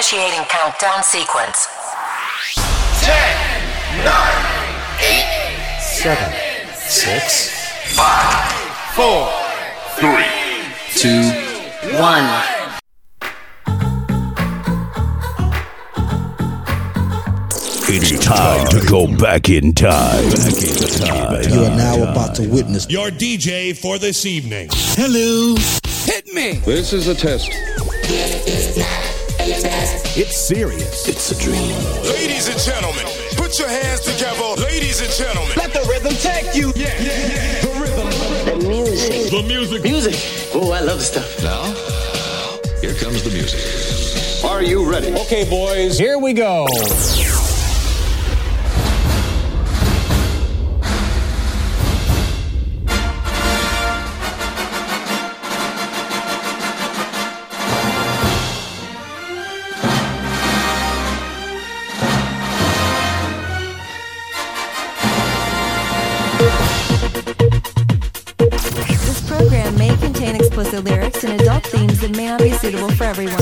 Initiating 0.00 0.44
countdown 0.48 1.02
sequence. 1.02 1.68
10, 3.02 3.12
9, 4.02 4.16
8, 4.98 5.78
7, 5.78 6.32
6, 6.74 7.50
5, 7.96 8.52
4, 8.94 9.28
3, 9.98 10.24
2, 10.96 11.20
1. 11.98 12.60
It's 17.92 18.24
time 18.24 18.66
to 18.68 18.80
go 18.88 19.06
back 19.18 19.50
in 19.50 19.74
time. 19.74 20.30
Back 20.30 20.62
in 20.62 20.76
time. 20.96 21.42
You 21.52 21.64
are 21.64 21.76
now 21.76 22.10
about 22.10 22.36
to 22.36 22.48
witness 22.48 22.88
Your 22.88 23.10
DJ 23.10 23.76
for 23.76 23.98
this 23.98 24.24
evening. 24.24 24.70
Hello. 24.72 25.56
Hit 26.06 26.26
me. 26.28 26.52
This 26.64 26.94
is 26.94 27.06
a 27.06 27.14
test. 27.14 27.50
It's 30.20 30.36
serious. 30.36 31.08
It's 31.08 31.32
a 31.32 31.38
dream. 31.42 31.74
Ladies 32.04 32.46
and 32.48 32.60
gentlemen, 32.60 33.06
put 33.38 33.58
your 33.58 33.68
hands 33.68 34.00
together. 34.02 34.60
Ladies 34.60 35.00
and 35.00 35.10
gentlemen. 35.10 35.54
Let 35.56 35.72
the 35.72 35.80
rhythm 35.88 36.12
take 36.12 36.54
you. 36.54 36.74
Yeah, 36.76 36.92
yeah, 37.00 37.26
yeah. 37.26 37.60
The 37.62 37.80
rhythm. 37.80 38.60
The 38.60 38.68
music. 38.68 39.30
The 39.30 39.42
music. 39.42 39.82
Music. 39.82 40.50
Oh, 40.54 40.72
I 40.72 40.80
love 40.80 40.98
this 40.98 41.08
stuff. 41.08 41.42
Now, 41.42 41.62
here 42.82 42.92
comes 42.96 43.22
the 43.22 43.30
music. 43.30 44.44
Are 44.44 44.62
you 44.62 44.84
ready? 44.84 45.10
Okay, 45.10 45.48
boys, 45.48 45.98
here 45.98 46.18
we 46.18 46.34
go. 46.34 46.66
Everyone. 73.10 73.39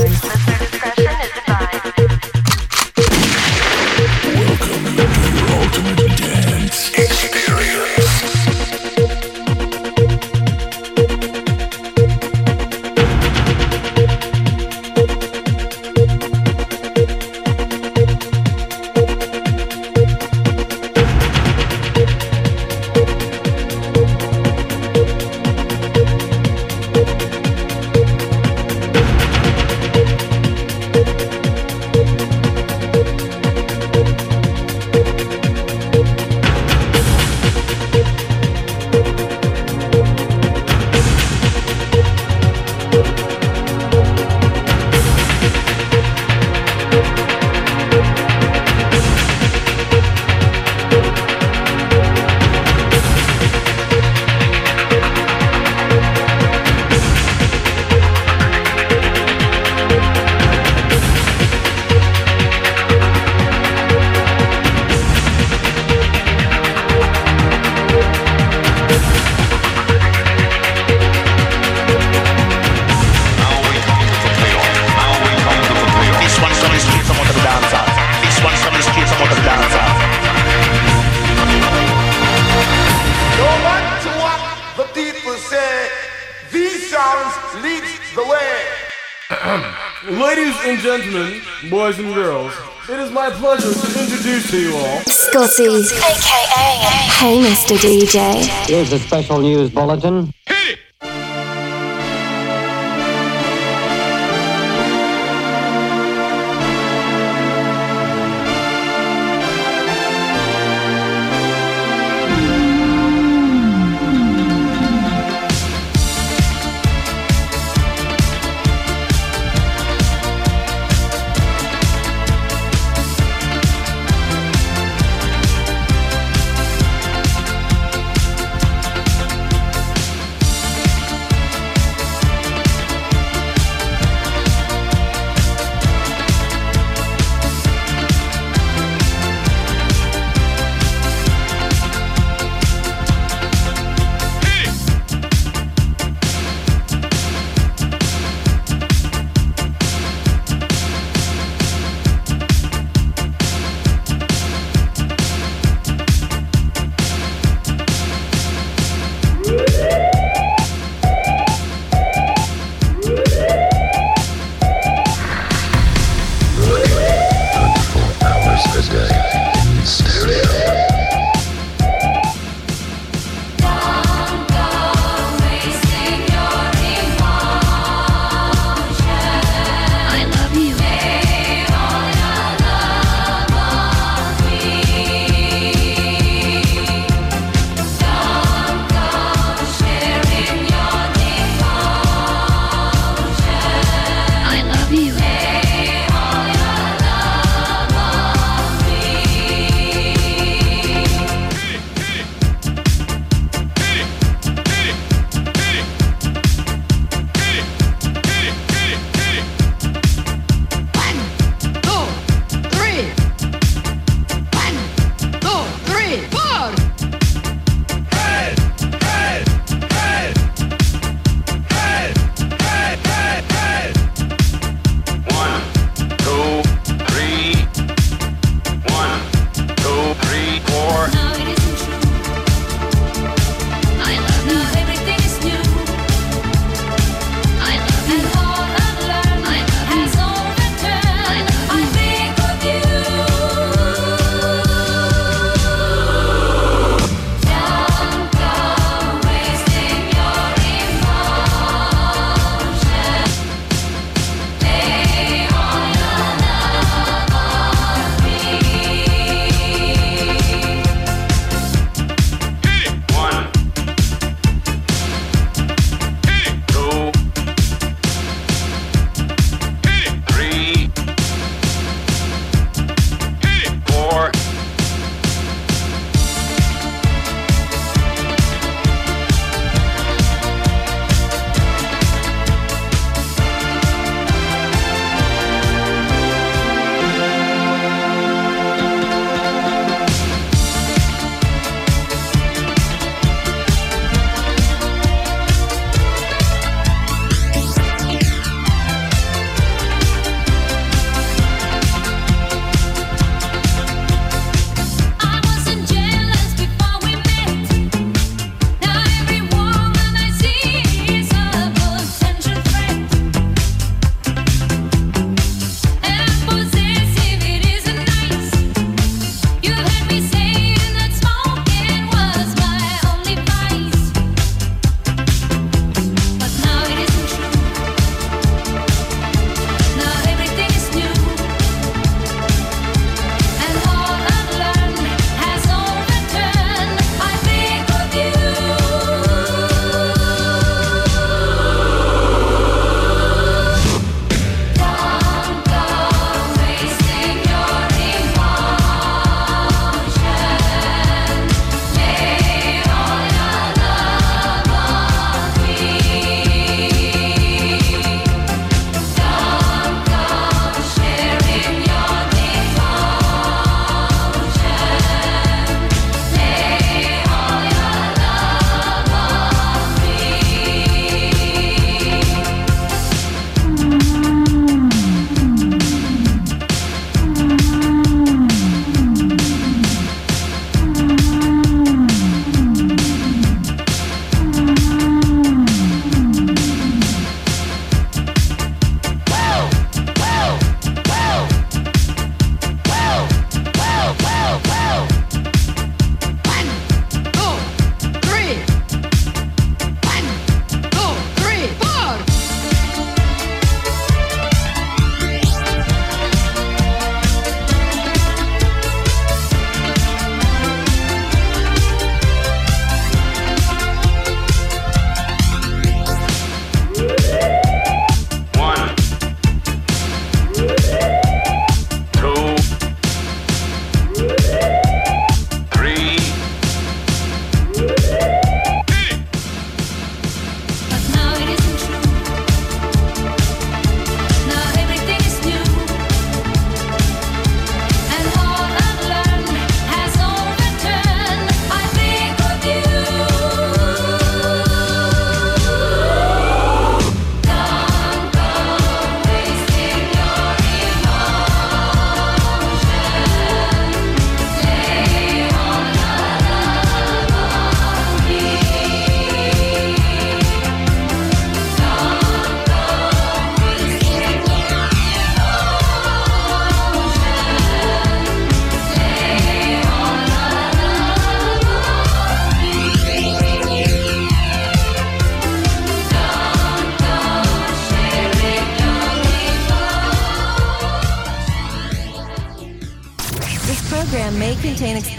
Scotty, 95.59 95.75
aka 95.75 96.79
Hey 97.19 97.37
Mr. 97.43 97.75
DJ. 97.75 98.45
Here's 98.65 98.93
a 98.93 98.99
special 98.99 99.39
news 99.39 99.69
bulletin. 99.69 100.31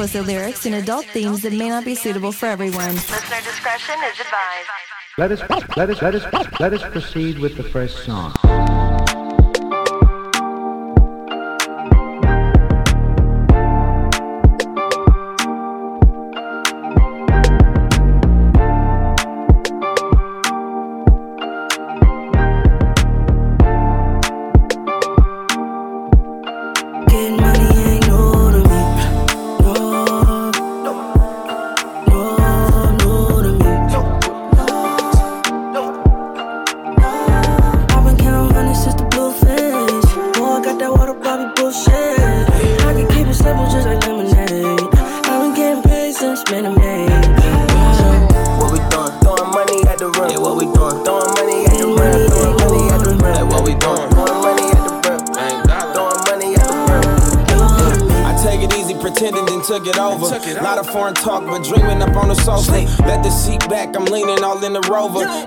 Explicit 0.01 0.27
lyrics 0.27 0.65
and 0.65 0.75
adult 0.77 1.05
themes 1.07 1.43
that 1.43 1.53
may 1.53 1.69
not 1.69 1.85
be 1.85 1.95
suitable 1.95 2.33
for 2.33 2.47
everyone. 2.47 2.95
Listener 2.95 3.37
discretion 3.45 3.97
is 4.11 4.19
advised. 4.19 4.69
Let 5.19 5.31
us 5.31 5.41
let 5.77 5.91
us 5.91 6.01
let 6.01 6.15
us 6.15 6.61
let 6.61 6.73
us 6.73 6.83
proceed 6.91 7.39
with 7.39 7.59
the 7.59 7.63
first 7.63 8.07
song. 8.07 8.35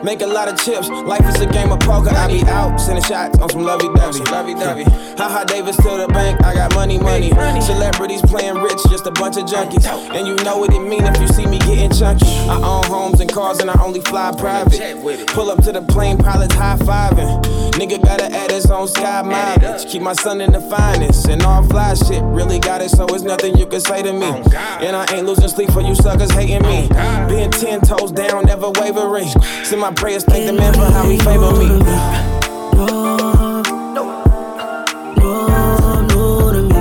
Make 0.03 0.22
a 0.22 0.27
lot 0.27 0.50
of 0.50 0.60
chips, 0.60 0.89
life 0.89 1.25
is 1.25 1.39
a 1.39 1.45
game 1.45 1.72
of 1.72 1.79
poker. 1.79 2.10
I 2.10 2.27
be 2.27 2.43
out, 2.43 2.77
sending 2.77 3.05
shots 3.05 3.39
on 3.39 3.50
some 3.50 3.63
lovey 3.63 3.88
dovey. 3.95 4.19
Lovey 4.19 4.53
dovey. 4.53 4.83
Haha, 5.17 5.45
Davis 5.45 5.77
to 5.77 5.83
the 5.83 6.07
bank, 6.10 6.43
I 6.43 6.53
got 6.55 6.75
money, 6.75 6.98
money. 7.00 7.31
Celebrities 7.62 8.22
playing 8.24 8.55
rich, 8.55 8.79
just 8.89 9.07
a 9.07 9.12
bunch 9.12 9.38
of 9.38 9.45
junkies. 9.45 9.86
And 10.13 10.27
you 10.27 10.36
know 10.43 10.57
what 10.57 10.74
it 10.74 10.81
mean 10.81 11.05
if 11.05 11.22
you 11.22 11.27
see 11.29 11.45
me 11.45 11.57
getting 11.60 11.91
chunky. 11.91 12.27
I 12.50 12.57
own 12.57 12.83
homes 12.83 13.22
and 13.22 13.31
cars, 13.31 13.60
and 13.60 13.69
I 13.69 13.81
only 13.81 14.01
fly 14.01 14.33
private. 14.38 15.27
Pull 15.27 15.50
up 15.50 15.63
to 15.63 15.72
the 15.72 15.81
plane, 15.81 16.17
pilots 16.17 16.53
high 16.53 16.75
fiving. 16.79 17.62
Nigga 17.83 17.99
gotta 18.01 18.31
add 18.33 18.49
his 18.49 18.71
own 18.71 18.87
sky 18.87 19.21
mileage. 19.23 19.85
Keep 19.91 20.03
my 20.03 20.13
son 20.13 20.39
in 20.39 20.53
the 20.53 20.61
finest, 20.61 21.27
and 21.27 21.43
all 21.43 21.61
fly 21.63 21.93
shit 21.95 22.23
really 22.23 22.57
got 22.57 22.79
it, 22.81 22.87
so 22.87 23.03
it's 23.07 23.23
nothing 23.23 23.57
you 23.57 23.65
can 23.65 23.81
say 23.81 24.01
to 24.01 24.13
me. 24.13 24.41
And 24.79 24.95
I 24.95 25.05
ain't 25.13 25.25
losing 25.25 25.49
sleep 25.49 25.69
for 25.71 25.81
you 25.81 25.93
suckers 25.93 26.31
hating 26.31 26.61
me. 26.61 26.87
Being 27.27 27.51
ten 27.51 27.81
toes 27.81 28.13
down, 28.13 28.45
never 28.45 28.71
wavering. 28.79 29.27
Send 29.65 29.81
my 29.81 29.91
prayers, 29.91 30.23
thank 30.23 30.45
the 30.45 30.53
man 30.53 30.73
for 30.73 30.85
how 30.85 31.03
he 31.09 31.17
favor 31.17 31.51
me. 31.59 31.67
No, 35.17 36.01
new 36.07 36.53
to 36.53 36.61
me. 36.63 36.79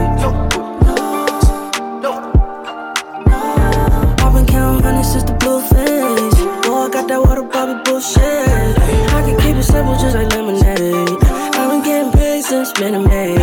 I've 4.22 4.32
been 4.32 4.46
counting 4.46 4.84
money 4.84 5.02
since 5.02 5.24
the 5.24 5.32
blue. 5.40 5.52
Boy, 6.62 6.86
I 6.86 6.88
got 6.92 7.08
that 7.08 7.20
water 7.20 7.42
Bobby 7.42 7.74
bullshit. 7.82 8.22
I 8.22 9.22
can 9.26 9.36
keep 9.40 9.56
it 9.56 9.64
simple 9.64 9.94
just 9.94 10.14
like 10.14 10.30
lemonade. 10.30 10.30
I've 10.30 10.30
been 10.30 10.31
paid 12.62 12.76
since 12.76 12.80
Minute 12.80 13.08
Maid. 13.08 13.41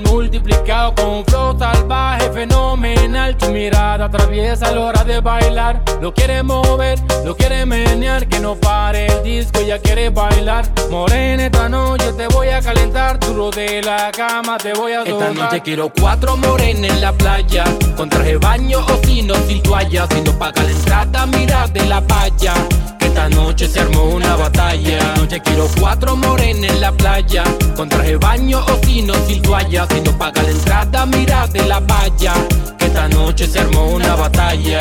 Multiplicado 0.00 0.94
con 0.94 1.06
un 1.08 1.24
flow 1.24 1.58
salvaje 1.58 2.30
fenomenal. 2.32 3.36
Tu 3.36 3.50
mirada 3.50 4.06
atraviesa 4.06 4.70
la 4.72 4.80
hora 4.80 5.04
de 5.04 5.20
bailar. 5.20 5.82
Lo 6.00 6.12
quiere 6.12 6.42
mover, 6.42 6.98
lo 7.24 7.36
quiere 7.36 7.64
menear. 7.66 8.26
Que 8.26 8.40
no 8.40 8.54
pare 8.56 9.06
el 9.06 9.22
disco, 9.22 9.60
ella 9.60 9.78
quiere 9.78 10.10
bailar. 10.10 10.64
Morena 10.90 11.46
esta 11.46 11.68
noche 11.68 12.12
te 12.12 12.26
voy 12.28 12.48
a 12.48 12.60
calentar. 12.60 13.18
Duro 13.20 13.50
de 13.50 13.82
la 13.82 14.10
cama 14.10 14.58
te 14.58 14.72
voy 14.72 14.92
a 14.92 15.02
Esta 15.02 15.10
soltar. 15.10 15.34
noche 15.34 15.60
quiero 15.60 15.90
cuatro 15.90 16.36
morenas 16.36 16.90
en 16.90 17.00
la 17.00 17.12
playa 17.12 17.64
Con 17.96 18.08
traje 18.08 18.36
baño 18.36 18.78
o 18.80 19.06
si 19.06 19.22
no 19.22 19.34
sin 19.46 19.62
toalla 19.62 20.06
Si 20.10 20.20
no 20.20 20.32
paga 20.38 20.62
la 20.62 20.70
entrada 20.70 21.26
mira 21.26 21.66
de 21.68 21.84
la 21.86 22.00
playa 22.00 22.54
esta 23.24 23.42
noche 23.42 23.66
se 23.68 23.80
armó 23.80 24.04
una 24.04 24.36
batalla 24.36 25.14
noche 25.16 25.40
quiero 25.40 25.66
cuatro 25.80 26.14
morenas 26.14 26.70
en 26.70 26.80
la 26.80 26.92
playa 26.92 27.44
Con 27.74 27.88
traje 27.88 28.16
baño 28.16 28.58
o 28.58 28.84
si 28.84 29.00
no 29.00 29.14
sin 29.26 29.40
toalla 29.40 29.86
Si 29.88 30.00
no 30.02 30.16
paga 30.18 30.42
la 30.42 30.50
entrada 30.50 31.06
mira 31.06 31.46
de 31.46 31.66
la 31.66 31.80
playa 31.80 32.34
Que 32.78 32.86
esta 32.86 33.08
noche 33.08 33.46
se 33.46 33.60
armó 33.60 33.86
una 33.86 34.14
batalla 34.14 34.78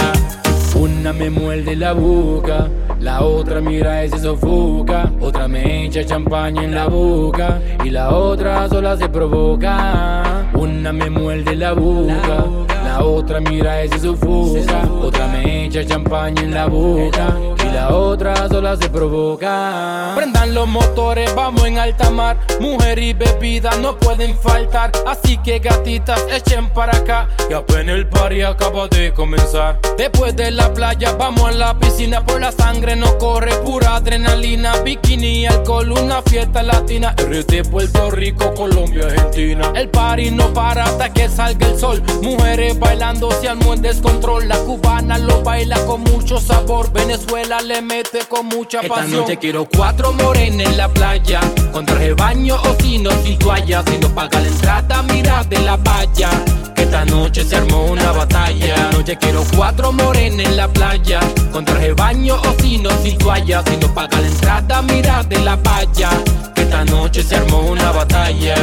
Una 0.75 1.13
me 1.13 1.29
muerde 1.29 1.75
la 1.75 1.93
boca, 1.93 2.67
la 2.99 3.21
otra 3.21 3.61
mira 3.61 4.05
y 4.05 4.09
se 4.09 4.17
sofoca. 4.17 5.11
Otra 5.21 5.47
me 5.47 5.85
echa 5.85 6.03
champaña 6.03 6.63
en 6.63 6.73
la 6.73 6.87
boca 6.87 7.61
y 7.83 7.91
la 7.91 8.09
otra 8.09 8.67
sola 8.67 8.97
se 8.97 9.07
provoca. 9.07 10.47
Una 10.55 10.91
me 10.91 11.11
muerde 11.11 11.55
la 11.55 11.73
boca, 11.73 12.45
la 12.83 13.03
otra 13.03 13.39
mira 13.39 13.85
y 13.85 13.89
se 13.89 13.99
sofoca. 13.99 14.89
Otra 14.99 15.27
me 15.27 15.65
echa 15.65 15.85
champaña 15.85 16.41
en 16.41 16.53
la 16.55 16.65
boca 16.65 17.37
la 17.73 17.89
otra 17.95 18.47
sola 18.47 18.77
se 18.77 18.89
provoca. 18.89 20.13
Prendan 20.15 20.53
los 20.53 20.67
motores, 20.67 21.33
vamos 21.35 21.65
en 21.65 21.79
alta 21.79 22.09
mar. 22.09 22.37
Mujer 22.59 22.99
y 22.99 23.13
bebida 23.13 23.71
no 23.81 23.97
pueden 23.97 24.37
faltar. 24.37 24.91
Así 25.07 25.37
que 25.37 25.59
gatitas, 25.59 26.23
echen 26.31 26.69
para 26.69 26.95
acá. 26.95 27.27
Y 27.49 27.53
apenas 27.53 27.95
el 27.95 28.07
party 28.07 28.43
acaba 28.43 28.87
de 28.87 29.13
comenzar. 29.13 29.79
Después 29.97 30.35
de 30.35 30.51
la 30.51 30.71
playa, 30.73 31.13
vamos 31.13 31.49
a 31.49 31.51
la 31.51 31.79
piscina. 31.79 32.23
Por 32.25 32.41
la 32.41 32.51
sangre 32.51 32.95
no 32.95 33.17
corre 33.17 33.53
pura 33.65 33.95
adrenalina. 33.95 34.73
Bikini 34.83 35.47
alcohol, 35.47 35.91
una 35.91 36.21
fiesta 36.21 36.61
latina. 36.61 37.15
RT, 37.17 37.69
Puerto 37.69 38.11
Rico, 38.11 38.53
Colombia, 38.53 39.05
Argentina. 39.05 39.71
El 39.75 39.89
party 39.89 40.31
no 40.31 40.53
para 40.53 40.83
hasta 40.83 41.11
que 41.11 41.27
salga 41.27 41.67
el 41.67 41.79
sol. 41.79 42.03
Mujeres 42.21 42.77
bailando, 42.77 43.31
se 43.31 43.49
armó 43.49 43.73
en 43.73 43.81
descontrol. 43.81 44.47
La 44.47 44.57
cubana 44.57 45.17
lo 45.17 45.41
baila 45.41 45.83
con 45.85 46.01
mucho 46.01 46.39
sabor. 46.39 46.91
Venezuela 46.91 47.62
le 47.63 47.81
mete 47.81 48.19
con 48.27 48.45
mucha 48.47 48.81
Esta 48.81 48.95
pasión. 48.95 49.21
noche 49.21 49.37
quiero 49.37 49.65
cuatro 49.65 50.11
morenas 50.13 50.67
en 50.67 50.77
la 50.77 50.87
playa 50.89 51.39
Con 51.71 51.85
traje 51.85 52.13
baño 52.13 52.55
o 52.55 52.75
si 52.81 52.97
no 52.97 53.09
sin 53.23 53.37
toalla 53.39 53.83
Si 53.87 53.97
no 53.99 54.09
paga 54.09 54.39
la 54.39 54.47
entrada 54.47 55.01
mira 55.03 55.43
de 55.45 55.59
la 55.59 55.77
valla 55.77 56.29
Que 56.75 56.83
esta 56.83 57.05
noche 57.05 57.43
se 57.43 57.55
armó 57.55 57.85
una 57.85 58.11
batalla 58.11 58.75
Esta 58.75 58.91
noche 58.91 59.17
quiero 59.17 59.43
cuatro 59.55 59.91
morenas 59.91 60.45
en 60.47 60.57
la 60.57 60.67
playa 60.67 61.19
Con 61.51 61.63
traje 61.63 61.93
baño 61.93 62.35
o 62.35 62.61
si 62.61 62.77
no 62.79 62.89
sin 63.01 63.17
toalla 63.17 63.63
Si 63.65 63.77
no 63.77 63.93
paga 63.93 64.19
la 64.19 64.27
entrada 64.27 64.81
mira 64.81 65.23
de 65.23 65.39
la 65.39 65.55
valla 65.55 66.09
Que 66.55 66.63
esta 66.63 66.83
noche 66.85 67.23
se 67.23 67.35
armó 67.35 67.59
una 67.61 67.91
batalla 67.91 68.55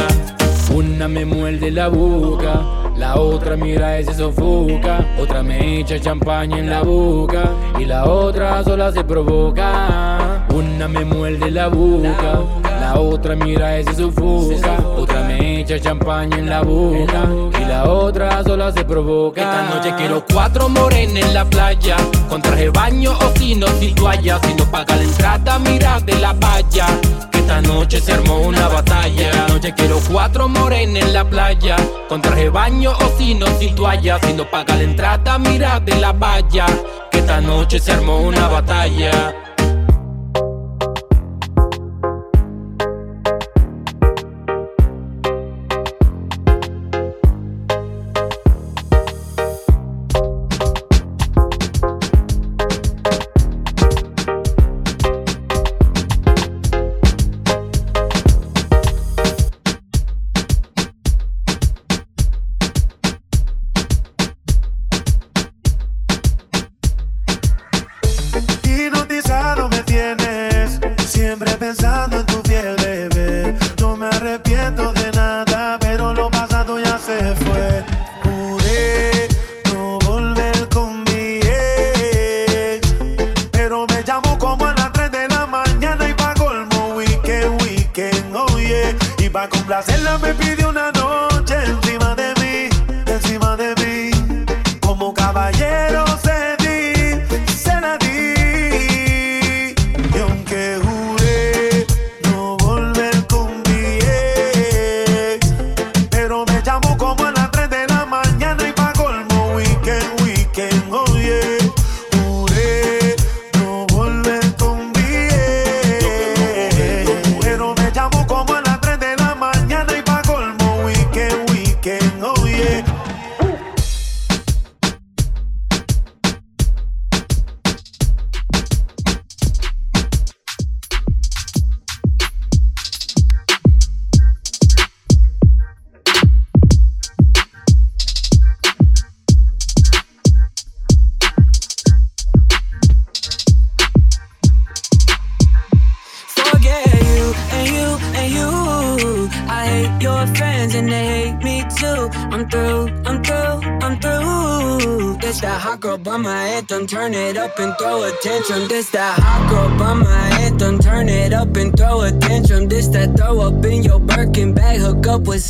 Una 0.73 1.07
me 1.07 1.25
muerde 1.25 1.69
la 1.69 1.89
boca, 1.89 2.61
la 2.95 3.15
otra 3.15 3.55
mira 3.55 3.99
y 3.99 4.05
se 4.05 4.13
sofoca. 4.13 5.05
Otra 5.19 5.43
me 5.43 5.79
echa 5.79 5.99
champaña 5.99 6.59
en 6.59 6.69
la 6.69 6.81
boca 6.81 7.43
y 7.79 7.85
la 7.85 8.05
otra 8.05 8.63
sola 8.63 8.91
se 8.91 9.03
provoca. 9.03 10.45
Una 10.53 10.87
me 10.87 11.03
muerde 11.03 11.51
la 11.51 11.67
boca, 11.67 12.39
la 12.79 12.99
otra 12.99 13.35
mira 13.35 13.79
y 13.79 13.83
se 13.83 13.95
sofoca. 13.95 14.77
Otra 14.97 15.23
me 15.23 15.61
echa 15.61 15.79
champaña 15.79 16.37
en 16.37 16.49
la 16.49 16.61
boca 16.61 17.27
y 17.59 17.65
la 17.65 17.89
otra 17.89 18.43
sola 18.43 18.71
se 18.71 18.85
provoca. 18.85 19.41
Esta 19.41 19.75
noche 19.75 19.93
quiero 19.97 20.23
cuatro 20.31 20.69
morenas 20.69 21.23
en 21.23 21.33
la 21.33 21.45
playa, 21.45 21.97
con 22.29 22.41
traje 22.41 22.69
baño 22.69 23.11
o 23.11 23.37
si 23.37 23.55
no, 23.55 23.67
sin 23.79 23.93
toalla. 23.95 24.39
Si 24.43 24.53
no 24.53 24.65
paga 24.71 24.95
la 24.95 25.03
entrada, 25.03 25.59
mira 25.59 25.99
de 25.99 26.15
la 26.19 26.33
valla. 26.33 26.87
Que 27.31 27.39
esta 27.39 27.61
noche 27.61 27.99
se 27.99 28.13
armó 28.13 28.39
una 28.41 28.67
batalla. 28.67 29.30
Cuatro 30.21 30.47
morenas 30.47 31.03
en 31.03 31.13
la 31.13 31.27
playa, 31.27 31.77
con 32.07 32.21
traje 32.21 32.47
baño 32.49 32.91
o 32.91 33.17
si 33.17 33.33
no, 33.33 33.47
sin 33.57 33.73
toalla. 33.73 34.19
Si 34.19 34.33
no 34.33 34.47
paga 34.47 34.75
la 34.75 34.83
entrada, 34.83 35.39
mira 35.39 35.79
de 35.79 35.95
la 35.95 36.11
valla. 36.11 36.67
Que 37.09 37.17
esta 37.17 37.41
noche 37.41 37.79
se 37.79 37.91
armó 37.91 38.19
una 38.19 38.47
batalla. 38.47 39.50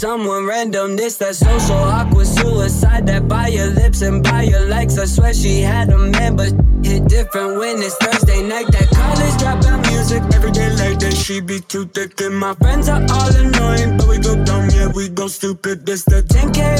Someone 0.01 0.47
random. 0.47 0.95
This 0.95 1.17
that 1.17 1.35
social 1.35 1.75
awkward 1.75 2.25
suicide 2.25 3.05
that 3.05 3.27
by 3.27 3.47
your 3.49 3.67
lips 3.67 4.01
and 4.01 4.23
by 4.23 4.41
your 4.41 4.65
likes. 4.67 4.97
I 4.97 5.05
swear 5.05 5.31
she 5.31 5.61
had 5.61 5.89
a 5.89 5.97
man, 5.97 6.35
but 6.35 6.51
hit 6.83 7.07
different 7.07 7.59
when 7.59 7.77
it's 7.77 7.95
Thursday 7.97 8.41
night. 8.41 8.65
That 8.71 8.89
college 8.89 9.35
dropout 9.41 9.81
music 9.91 10.23
every 10.33 10.51
day 10.51 10.69
like 10.81 10.97
that. 11.01 11.13
She 11.13 11.39
be 11.39 11.59
too 11.59 11.85
thick 11.85 12.19
and 12.21 12.35
my 12.35 12.55
friends 12.55 12.89
are 12.89 13.03
all 13.13 13.35
annoying, 13.35 13.97
but 13.97 14.07
we 14.07 14.17
go 14.17 14.33
dumb, 14.43 14.69
yeah 14.73 14.87
we 14.87 15.07
go 15.07 15.27
stupid. 15.27 15.85
This 15.85 16.03
the 16.03 16.23
10k 16.23 16.70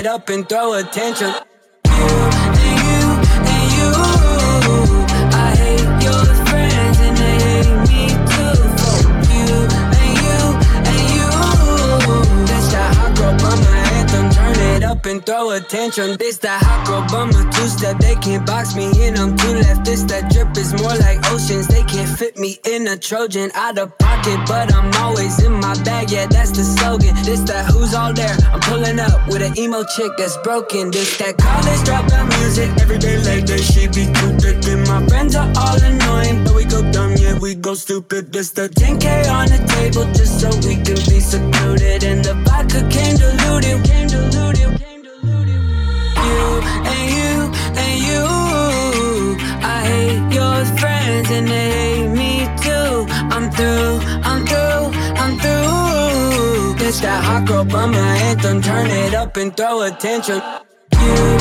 it 0.00 0.06
up 0.06 0.30
and 0.30 0.48
throw 0.48 0.72
attention. 0.74 1.49
Throw 15.30 15.50
attention. 15.50 16.16
This 16.18 16.38
that 16.38 16.60
hot 16.60 16.82
by 17.06 17.30
two 17.54 17.68
step, 17.68 17.98
they 17.98 18.16
can't 18.16 18.44
box 18.44 18.74
me 18.74 18.90
in. 19.06 19.16
I'm 19.16 19.36
too 19.36 19.54
left. 19.62 19.84
This 19.84 20.02
that 20.10 20.30
drip 20.32 20.56
is 20.56 20.74
more 20.82 20.96
like 21.06 21.18
oceans. 21.30 21.68
They 21.68 21.84
can't 21.84 22.10
fit 22.18 22.36
me 22.36 22.58
in 22.66 22.88
a 22.88 22.96
Trojan 22.96 23.50
out 23.54 23.78
of 23.78 23.96
pocket, 23.98 24.40
but 24.48 24.74
I'm 24.74 24.90
always 25.04 25.40
in 25.44 25.52
my 25.52 25.74
bag. 25.84 26.10
Yeah, 26.10 26.26
that's 26.26 26.50
the 26.50 26.64
slogan. 26.64 27.14
This 27.22 27.42
that 27.46 27.70
who's 27.70 27.94
all 27.94 28.12
there. 28.12 28.36
I'm 28.52 28.60
pulling 28.60 28.98
up 28.98 29.28
with 29.28 29.42
an 29.42 29.56
emo 29.56 29.84
chick 29.84 30.10
that's 30.18 30.36
broken. 30.38 30.90
This 30.90 31.16
that 31.18 31.38
college 31.38 31.82
dropout 31.86 32.26
music 32.40 32.70
every 32.82 32.98
day 32.98 33.16
like 33.22 33.46
that. 33.46 33.62
She 33.62 33.86
be 33.86 34.10
too 34.18 34.32
thick, 34.42 34.58
and 34.66 34.82
my 34.88 35.06
friends 35.06 35.36
are 35.36 35.50
all 35.62 35.78
annoying, 35.78 36.42
but 36.42 36.54
we 36.56 36.64
go 36.64 36.82
dumb. 36.90 37.14
Yeah, 37.16 37.38
we 37.38 37.54
go 37.54 37.74
stupid. 37.74 38.32
This 38.32 38.50
the 38.50 38.68
10k 38.68 39.30
on 39.30 39.46
the 39.46 39.62
table 39.78 40.06
just 40.10 40.40
so 40.40 40.50
we 40.66 40.74
can 40.82 40.98
be 41.06 41.20
secluded, 41.22 42.02
and 42.02 42.24
the 42.24 42.34
vodka 42.42 42.82
came 42.90 43.14
diluted. 43.14 43.78
Came 43.86 44.08
diluted. 44.08 44.89
They 51.30 51.46
hate 51.46 52.08
me 52.08 52.46
too. 52.60 53.06
I'm 53.30 53.52
through, 53.52 54.00
I'm 54.30 54.44
through, 54.44 54.90
I'm 55.22 55.38
through. 55.38 56.74
This 56.74 56.98
that 57.00 57.22
hot 57.22 57.46
girl 57.46 57.64
bummer 57.64 57.98
anthem, 57.98 58.60
turn 58.60 58.90
it 58.90 59.14
up 59.14 59.36
and 59.36 59.56
throw 59.56 59.82
attention. 59.82 60.42
You 60.92 61.39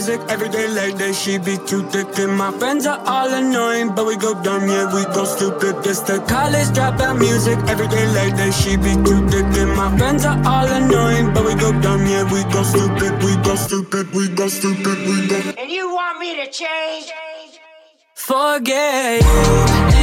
music 0.00 0.20
every 0.30 0.48
day 0.48 0.66
like 0.68 0.96
that. 0.96 1.14
She 1.14 1.36
be 1.36 1.56
too 1.68 1.82
thick 1.92 2.18
and 2.18 2.32
my 2.32 2.50
friends 2.52 2.86
are 2.86 3.00
all 3.04 3.30
annoying, 3.40 3.94
but 3.94 4.06
we 4.06 4.16
go 4.16 4.32
dumb, 4.42 4.66
yeah 4.66 4.86
we 4.94 5.04
go 5.16 5.24
stupid. 5.24 5.74
This 5.84 6.00
the 6.00 6.16
college 6.34 6.68
dropout 6.76 7.18
music 7.18 7.58
every 7.68 7.88
day 7.88 8.06
like 8.18 8.34
that. 8.38 8.52
She 8.60 8.76
be 8.76 8.94
too 9.06 9.20
thick 9.28 9.48
and 9.62 9.72
my 9.76 9.90
friends 9.98 10.24
are 10.24 10.40
all 10.52 10.68
annoying, 10.80 11.34
but 11.34 11.44
we 11.44 11.54
go 11.54 11.70
dumb, 11.82 12.06
yeah 12.06 12.24
we 12.32 12.40
go 12.54 12.62
stupid, 12.62 13.12
we 13.24 13.32
go 13.48 13.54
stupid, 13.56 14.06
we 14.14 14.28
go 14.28 14.48
stupid, 14.48 14.98
we 15.08 15.16
go. 15.28 15.38
And 15.60 15.70
you 15.70 15.92
want 15.92 16.18
me 16.18 16.30
to 16.40 16.50
change? 16.50 17.12
Forget 18.14 19.99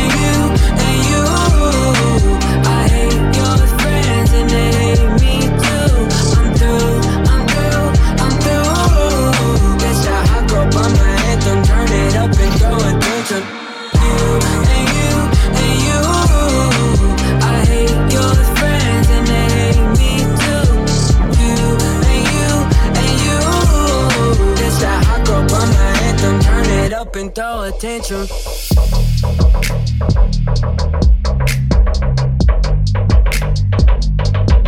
attention. 27.63 28.27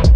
Cause 0.00 0.09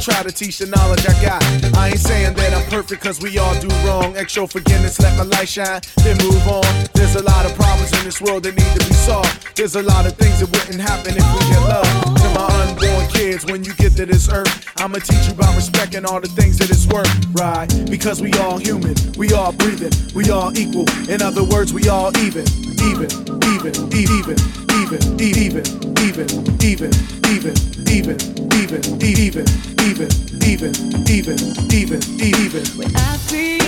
try 0.00 0.22
to 0.22 0.32
teach 0.32 0.58
the 0.58 0.66
knowledge 0.66 1.04
I 1.06 1.12
got. 1.20 1.42
I 1.76 1.88
ain't 1.88 2.00
saying 2.00 2.34
that 2.34 2.54
I'm 2.54 2.64
perfect, 2.70 3.02
cause 3.02 3.20
we 3.20 3.38
all 3.38 3.54
do 3.60 3.68
wrong. 3.84 4.16
Extra 4.16 4.46
forgiveness, 4.46 4.98
let 4.98 5.16
my 5.18 5.24
light 5.24 5.48
shine, 5.48 5.80
then 6.02 6.16
move 6.18 6.40
on. 6.48 6.64
There's 6.94 7.16
a 7.16 7.22
lot 7.22 7.44
of 7.44 7.54
problems 7.54 7.92
in 7.98 8.04
this 8.04 8.20
world 8.20 8.44
that 8.44 8.56
need 8.56 8.72
to 8.80 8.88
be 8.88 8.94
solved. 8.94 9.56
There's 9.56 9.76
a 9.76 9.82
lot 9.82 10.06
of 10.06 10.16
things 10.16 10.40
that 10.40 10.48
wouldn't 10.48 10.80
happen 10.80 11.12
if 11.16 11.26
we 11.36 11.42
had 11.52 11.62
love. 11.68 12.16
To 12.16 12.28
my 12.32 12.48
unborn 12.64 13.06
kids, 13.12 13.44
when 13.44 13.62
you 13.62 13.74
get 13.74 13.92
to 13.96 14.06
this 14.06 14.28
earth, 14.30 14.64
I'ma 14.78 14.98
teach 14.98 15.26
you 15.28 15.34
about 15.34 15.54
respect 15.54 15.94
and 15.94 16.06
all 16.06 16.20
the 16.20 16.28
things 16.28 16.56
that 16.58 16.70
it's 16.70 16.86
worth, 16.86 17.12
right? 17.36 17.68
Because 17.90 18.22
we 18.22 18.32
all 18.40 18.56
human, 18.56 18.94
we 19.18 19.32
all 19.32 19.52
breathing, 19.52 19.92
we 20.14 20.30
all 20.30 20.56
equal. 20.56 20.88
In 21.10 21.20
other 21.20 21.44
words, 21.44 21.74
we 21.74 21.88
all 21.88 22.16
even, 22.18 22.48
even, 22.80 23.10
even, 23.52 23.74
even, 23.92 24.38
even, 24.72 25.00
even, 25.20 25.64
even, 26.00 26.00
even, 26.00 26.28
even, 26.64 26.90
even, 27.28 27.54
even 27.88 28.39
even, 28.60 28.84
even, 29.02 29.46
even, 29.80 30.08
even, 30.44 30.72
even, 31.08 31.08
even, 31.08 31.38
even, 31.72 32.02
even. 32.20 32.66
When 32.76 32.94
I 32.94 33.16
feel 33.16 33.59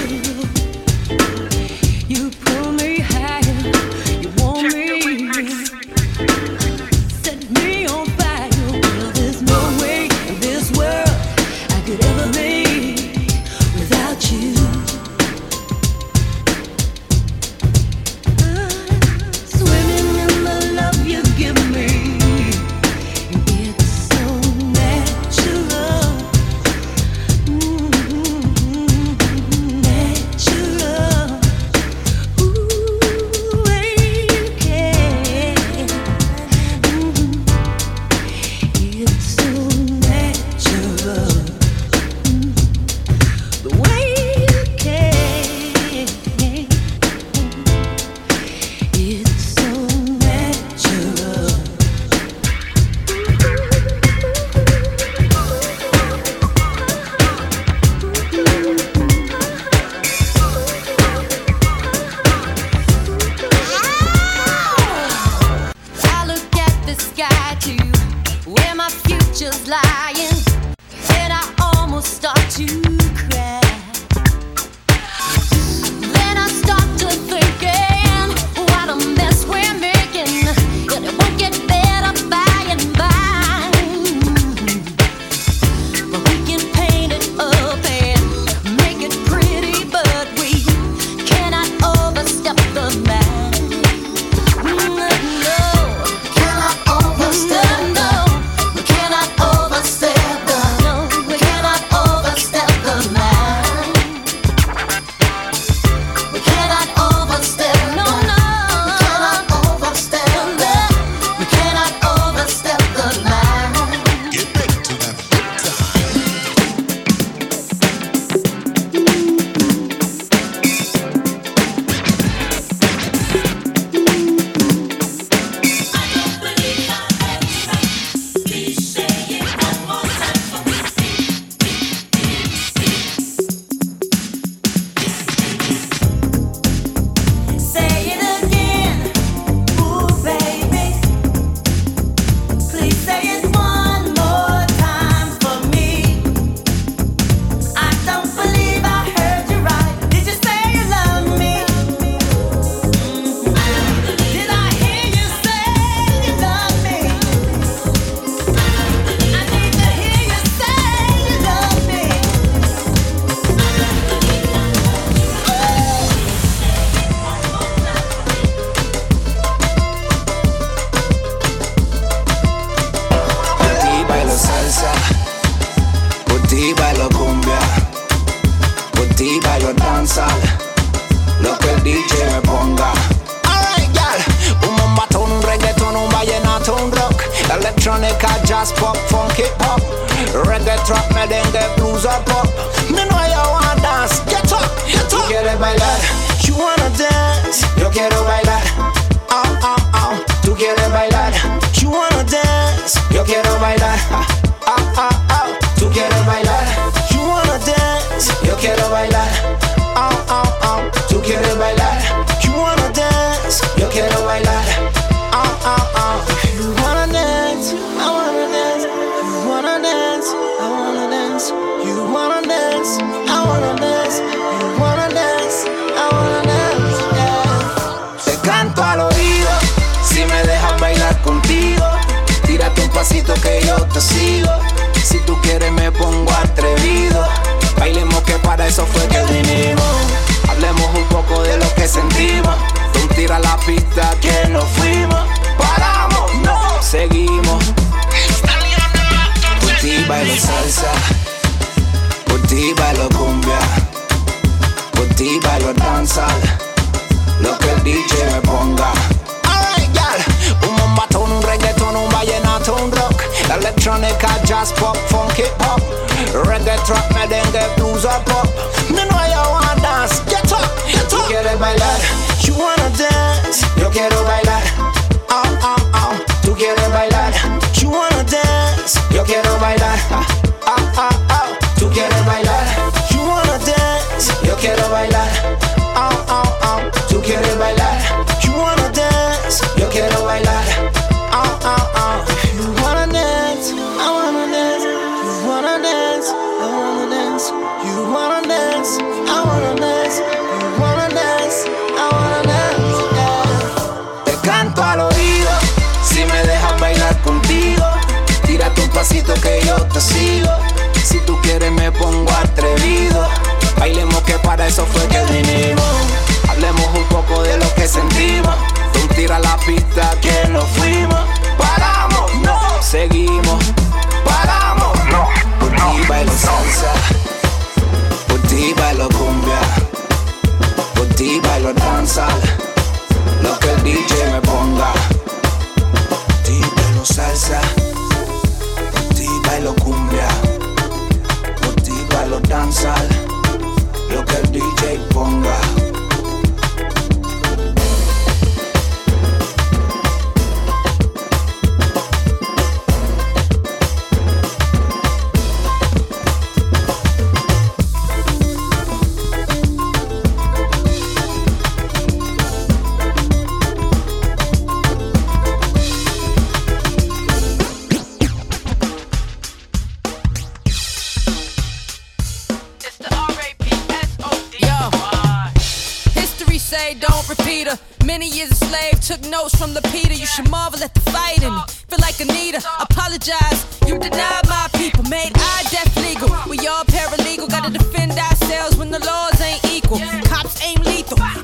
say, 376.72 376.94
don't 376.94 377.28
repeat 377.28 377.68
her. 377.68 377.78
Many 378.06 378.28
years 378.28 378.50
a 378.50 378.54
slave, 378.54 378.98
took 379.00 379.20
notes 379.28 379.54
from 379.54 379.74
Lupita. 379.74 380.16
You 380.18 380.26
should 380.26 380.48
marvel 380.50 380.82
at 380.82 380.94
the 380.94 381.04
fighting. 381.12 381.54
Feel 381.88 382.00
like 382.00 382.18
Anita, 382.18 382.60
apologize. 382.80 383.58
You 383.86 383.98
denied 383.98 384.46
my 384.48 384.68
people, 384.74 385.04
made 385.04 385.32
I 385.34 385.58
death 385.70 385.94
legal. 386.00 386.30
We 386.48 386.56
all 386.66 386.84
paralegal, 386.84 387.50
gotta 387.50 387.70
defend 387.70 388.12
ourselves 388.12 388.76
when 388.76 388.90
the 388.90 389.00
laws 389.00 389.38
ain't 389.42 389.64
equal. 389.66 390.00
Cops 390.24 390.62
aim 390.64 390.80
lethal. 390.82 391.41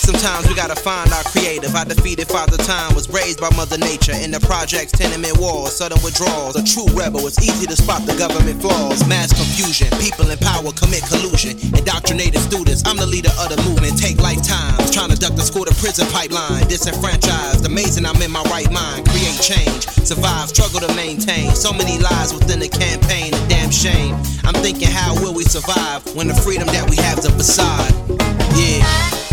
like 0.00 0.20
sometimes 0.20 0.48
we 0.48 0.54
gotta 0.54 0.76
find 0.76 1.10
our 1.12 1.22
creative. 1.24 1.74
I 1.74 1.84
defeated 1.84 2.28
Father 2.28 2.56
Time, 2.56 2.94
was 2.94 3.08
raised 3.08 3.40
by 3.40 3.50
Mother 3.56 3.78
Nature. 3.78 4.12
In 4.12 4.30
the 4.30 4.40
projects, 4.40 4.92
tenement 4.92 5.38
walls, 5.38 5.76
sudden 5.76 5.98
withdrawals. 6.02 6.56
A 6.56 6.62
true 6.62 6.86
rebel, 6.94 7.26
it's 7.26 7.40
easy 7.42 7.66
to 7.66 7.76
spot 7.76 8.06
the 8.06 8.16
government 8.16 8.60
flaws. 8.60 9.06
Mass 9.08 9.32
confusion, 9.32 9.88
people 9.98 10.30
in 10.30 10.38
power 10.38 10.72
commit 10.72 11.02
collusion. 11.04 11.58
Indoctrinated 11.76 12.40
students, 12.40 12.82
I'm 12.86 12.96
the 12.96 13.06
leader 13.06 13.30
of 13.40 13.48
the 13.50 13.58
movement. 13.68 13.98
Take 13.98 14.18
lifetimes, 14.20 14.90
trying 14.90 15.10
to 15.10 15.18
duck 15.18 15.34
the 15.34 15.42
school 15.42 15.64
to 15.64 15.74
prison 15.76 16.06
pipeline. 16.08 16.66
Disenfranchised, 16.68 17.66
amazing 17.66 18.06
I'm 18.06 18.20
in 18.22 18.30
my 18.30 18.42
right 18.44 18.70
mind. 18.70 19.08
Create 19.08 19.40
change, 19.40 19.88
survive, 20.06 20.48
struggle 20.48 20.80
to 20.80 20.92
maintain. 20.94 21.54
So 21.54 21.72
many 21.72 21.98
lies 21.98 22.32
within 22.32 22.60
the 22.60 22.68
campaign, 22.68 23.34
a 23.34 23.40
damn 23.48 23.70
shame. 23.70 24.14
I'm 24.44 24.56
thinking, 24.62 24.88
how 24.88 25.14
will 25.20 25.34
we 25.34 25.44
survive 25.44 26.04
when 26.14 26.28
the 26.28 26.34
freedom 26.34 26.66
that 26.68 26.88
we 26.88 26.96
have's 26.96 27.26
a 27.26 27.32
facade? 27.32 27.92
Yeah. 28.56 29.29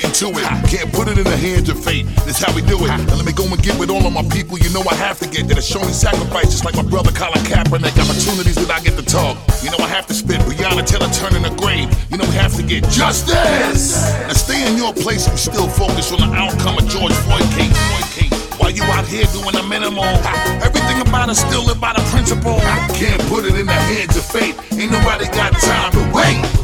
getting 0.00 0.34
it. 0.38 0.46
Can't 0.66 0.92
put 0.92 1.08
it 1.08 1.18
in 1.18 1.24
the 1.24 1.36
hands 1.36 1.68
of 1.68 1.78
fate. 1.82 2.06
That's 2.26 2.42
how 2.42 2.54
we 2.54 2.62
do 2.62 2.78
it. 2.84 2.88
Now 2.88 3.16
let 3.16 3.26
me 3.26 3.32
go 3.32 3.44
and 3.44 3.60
get 3.62 3.78
with 3.78 3.90
all 3.90 4.04
of 4.06 4.12
my 4.12 4.22
people. 4.28 4.58
You 4.58 4.70
know 4.70 4.82
I 4.90 4.94
have 4.94 5.18
to 5.20 5.28
get 5.28 5.48
that. 5.48 5.58
It's 5.58 5.66
showing 5.66 5.92
sacrifice, 5.92 6.50
just 6.50 6.64
like 6.64 6.74
my 6.74 6.82
brother 6.82 7.12
Colin 7.12 7.42
Kaepernick. 7.46 7.94
Opportunities 7.94 8.56
that 8.56 8.70
I 8.70 8.80
get 8.80 8.96
to 8.98 9.04
talk. 9.04 9.38
You 9.62 9.70
know 9.70 9.78
I 9.78 9.88
have 9.88 10.06
to 10.08 10.14
spit. 10.14 10.40
Breonna 10.42 10.84
Taylor 10.86 11.10
turning 11.12 11.42
the 11.42 11.54
grave. 11.60 11.88
You 12.10 12.18
know 12.18 12.24
we 12.24 12.36
have 12.36 12.54
to 12.56 12.62
get 12.62 12.84
justice. 12.90 14.10
Now 14.26 14.34
stay 14.34 14.66
in 14.66 14.76
your 14.76 14.92
place 14.92 15.28
and 15.28 15.38
still 15.38 15.68
focus 15.68 16.10
on 16.12 16.18
the 16.18 16.30
outcome 16.34 16.78
of 16.78 16.86
George 16.88 17.14
Floyd 17.26 17.46
case. 17.54 17.70
Floyd. 17.70 18.04
While 18.58 18.70
you 18.70 18.84
out 18.94 19.06
here 19.06 19.26
doing 19.34 19.54
a 19.56 19.62
minimum, 19.66 20.16
everything 20.62 21.00
about 21.02 21.28
us 21.28 21.40
still 21.40 21.66
live 21.66 21.80
by 21.80 21.92
the 21.92 22.02
principle. 22.10 22.56
I 22.62 22.88
can't 22.94 23.20
put 23.28 23.44
it 23.44 23.54
in 23.58 23.66
the 23.66 23.72
hands 23.72 24.16
of 24.16 24.24
fate. 24.24 24.54
Ain't 24.72 24.92
nobody 24.92 25.26
got 25.26 25.52
time 25.58 25.92
to 25.92 26.02
wait. 26.14 26.63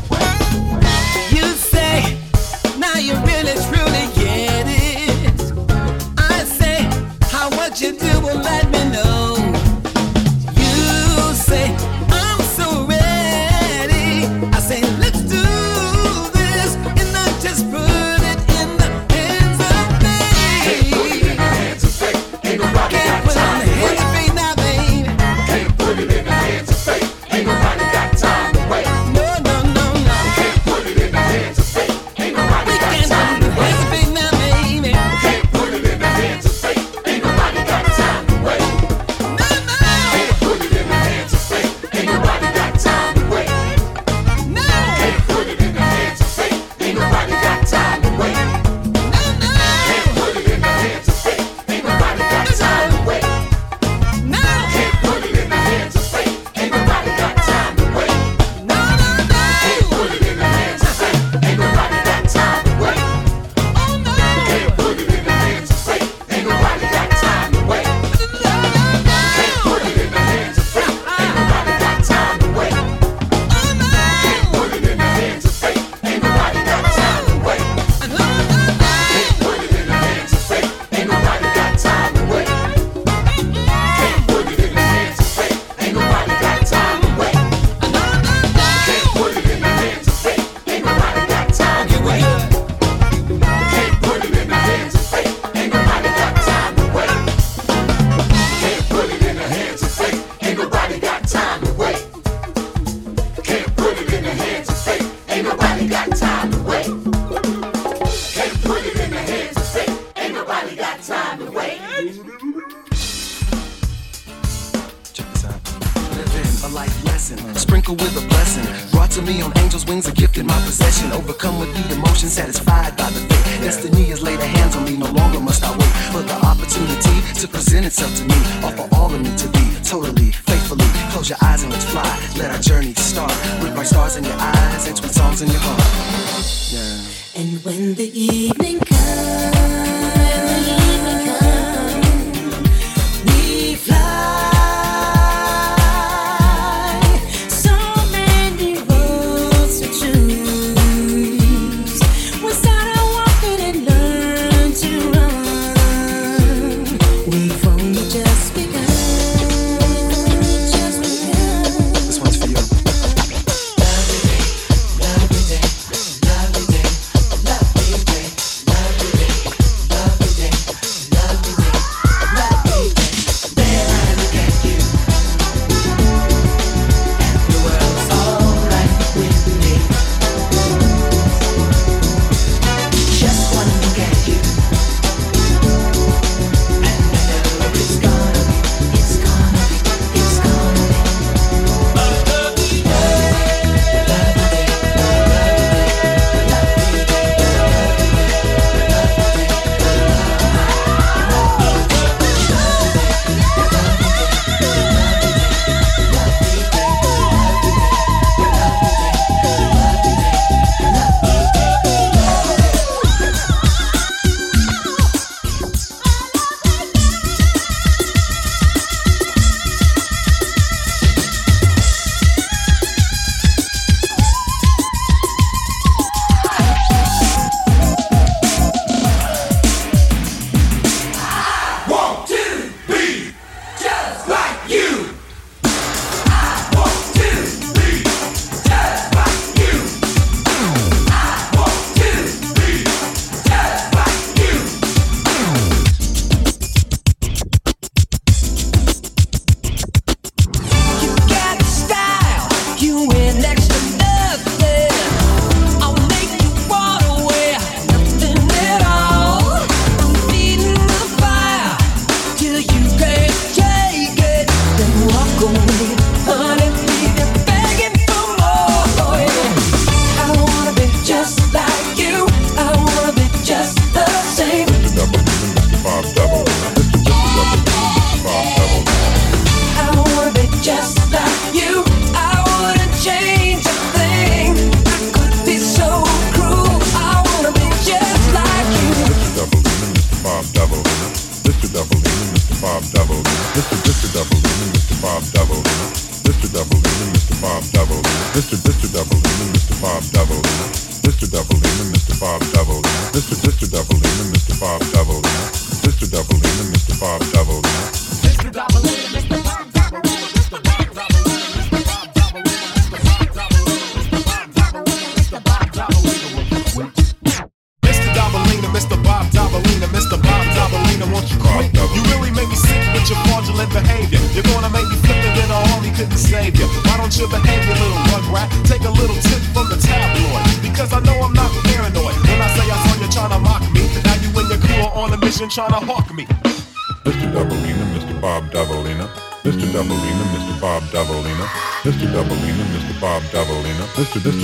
Mr. 344.00 344.18
Mr. 344.20 344.39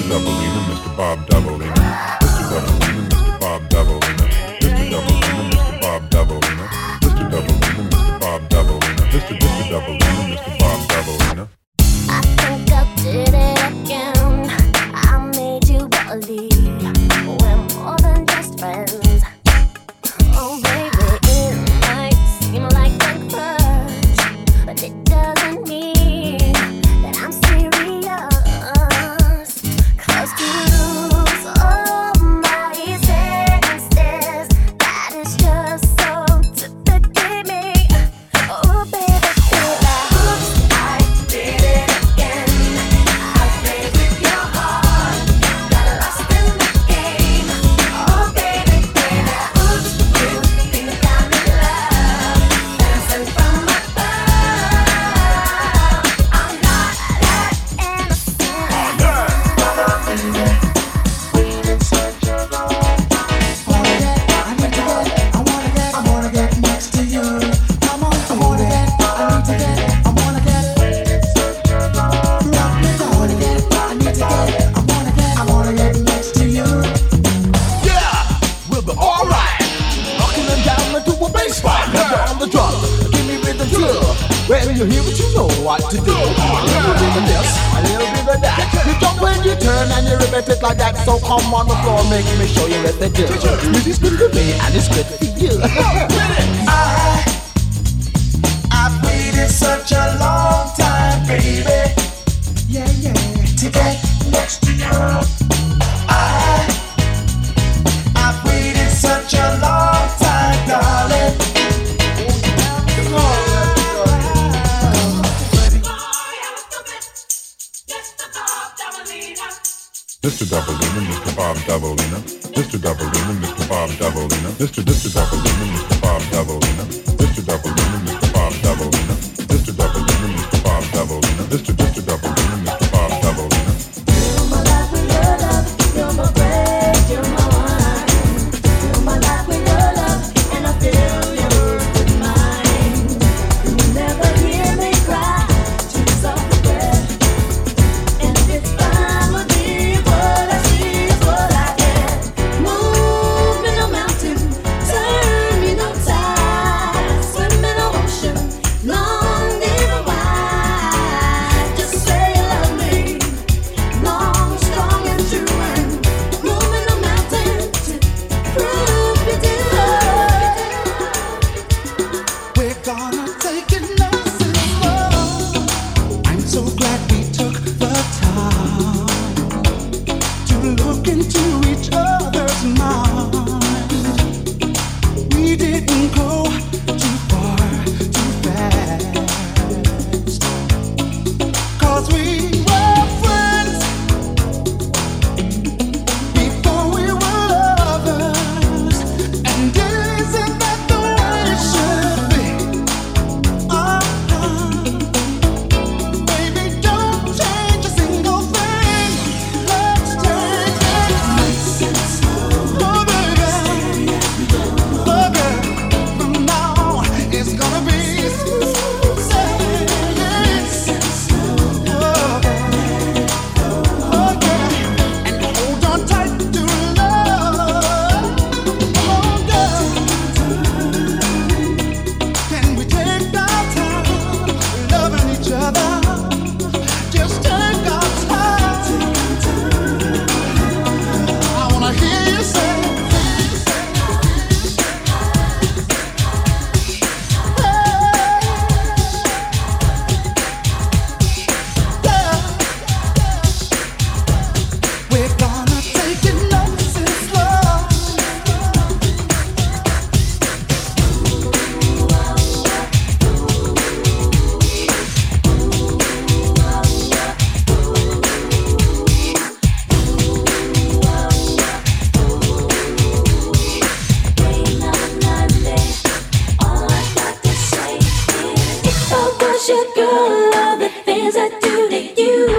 should 279.67 279.95
girl 279.97 280.55
all 280.55 280.77
the 280.79 280.89
things 281.05 281.35
I 281.37 281.49
do 281.59 281.89
to 281.91 282.01
you. 282.23 282.57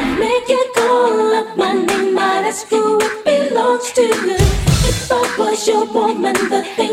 I 0.00 0.16
make 0.18 0.48
you 0.48 0.64
call 0.74 1.34
up 1.34 1.54
my 1.54 1.74
name, 1.74 2.14
my 2.14 2.50
who 2.70 2.98
it 2.98 3.24
belongs 3.26 3.92
to. 3.92 4.06
If 4.90 5.12
I 5.12 5.36
was 5.38 5.68
your 5.68 5.84
woman, 5.84 6.32
the 6.48 6.62
thing 6.74 6.85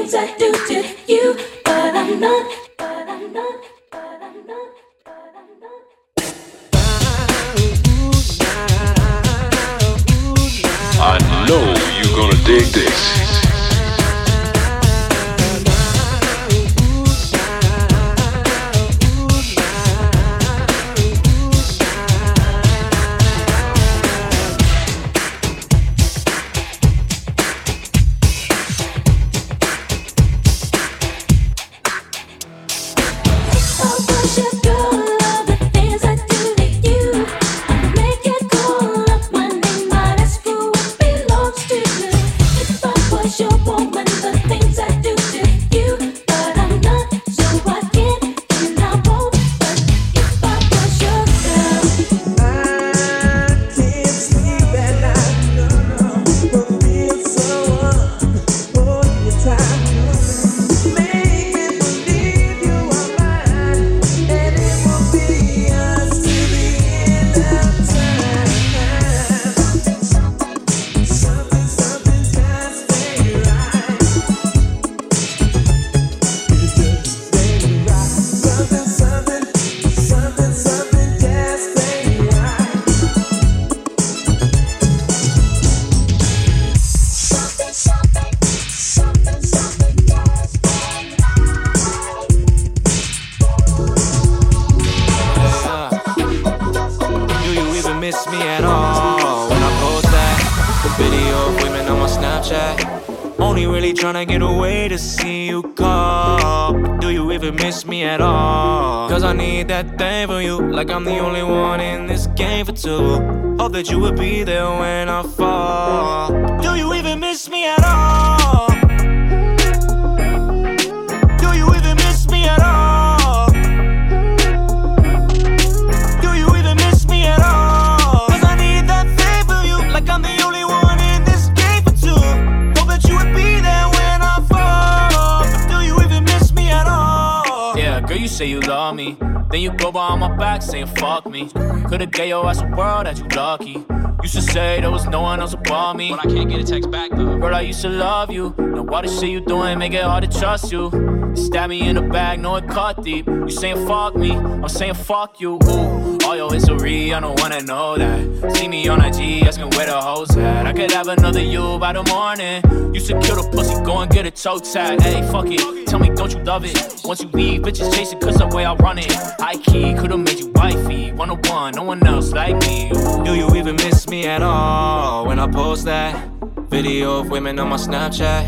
used 147.73 147.81
to 147.81 147.89
love 147.89 148.31
you. 148.31 148.53
Now 148.57 148.83
why 148.83 149.01
the 149.01 149.07
shit 149.07 149.29
you 149.29 149.41
doing 149.41 149.79
make 149.79 149.93
it 149.93 150.03
hard 150.03 150.29
to 150.29 150.39
trust 150.39 150.71
you? 150.71 150.91
Stab 151.33 151.71
me 151.71 151.81
in 151.81 151.95
the 151.95 152.01
back, 152.01 152.39
know 152.39 152.55
it 152.57 152.67
cut 152.67 153.03
deep. 153.03 153.25
You 153.25 153.49
saying 153.49 153.87
fuck 153.87 154.15
me, 154.15 154.31
I'm 154.31 154.69
saying 154.69 154.93
fuck 154.93 155.41
you. 155.41 155.55
Ooh, 155.55 156.17
all 156.23 156.35
your 156.35 156.53
history, 156.53 157.13
I 157.13 157.19
don't 157.19 157.39
wanna 157.39 157.61
know 157.63 157.97
that. 157.97 158.55
See 158.55 158.67
me 158.67 158.87
on 158.87 159.03
IG, 159.03 159.47
asking 159.47 159.71
where 159.71 159.87
the 159.87 159.99
hoes 159.99 160.37
at. 160.37 160.67
I 160.67 160.73
could 160.73 160.91
have 160.91 161.07
another 161.07 161.41
you 161.41 161.79
by 161.79 161.93
the 161.93 162.03
morning. 162.03 162.61
You 162.93 163.01
to 163.01 163.19
kill 163.21 163.41
the 163.41 163.49
pussy, 163.51 163.73
go 163.83 163.97
and 163.99 164.11
get 164.11 164.27
a 164.27 164.31
toe 164.31 164.59
tag. 164.59 165.01
Hey, 165.01 165.23
fuck 165.31 165.47
it, 165.49 165.87
tell 165.87 165.99
me 165.99 166.09
don't 166.09 166.31
you 166.31 166.43
love 166.43 166.65
it? 166.65 166.77
Once 167.03 167.21
you 167.23 167.29
leave, 167.29 167.61
bitches 167.61 167.91
chasing 167.95 168.19
cause 168.19 168.37
the 168.37 168.47
way 168.47 168.65
I 168.65 168.75
run 168.75 168.99
it. 168.99 169.11
High 169.39 169.57
key, 169.57 169.95
could've 169.95 170.19
made 170.19 170.39
you 170.39 170.51
wifey. 170.53 171.11
One 171.13 171.31
on 171.31 171.39
one, 171.49 171.73
no 171.73 171.83
one 171.83 172.05
else 172.05 172.31
like 172.33 172.55
me. 172.67 172.91
Ooh. 172.91 173.23
Do 173.25 173.33
you 173.33 173.55
even 173.55 173.75
miss 173.77 174.07
me 174.07 174.27
at 174.27 174.43
all 174.43 175.25
when 175.25 175.39
I 175.39 175.47
post 175.47 175.85
that 175.85 176.32
video 176.73 177.19
of 177.19 177.29
women 177.29 177.59
on 177.59 177.69
my 177.69 177.75
Snapchat? 177.75 178.43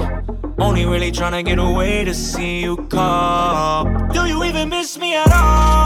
Only 0.57 0.83
really 0.83 1.11
tryna 1.11 1.45
get 1.45 1.59
away 1.59 2.03
to 2.05 2.13
see 2.15 2.61
you 2.61 2.75
call. 2.87 3.85
Do 4.09 4.25
you 4.25 4.43
even 4.43 4.69
miss 4.69 4.97
me 4.97 5.13
at 5.15 5.31
all? 5.31 5.84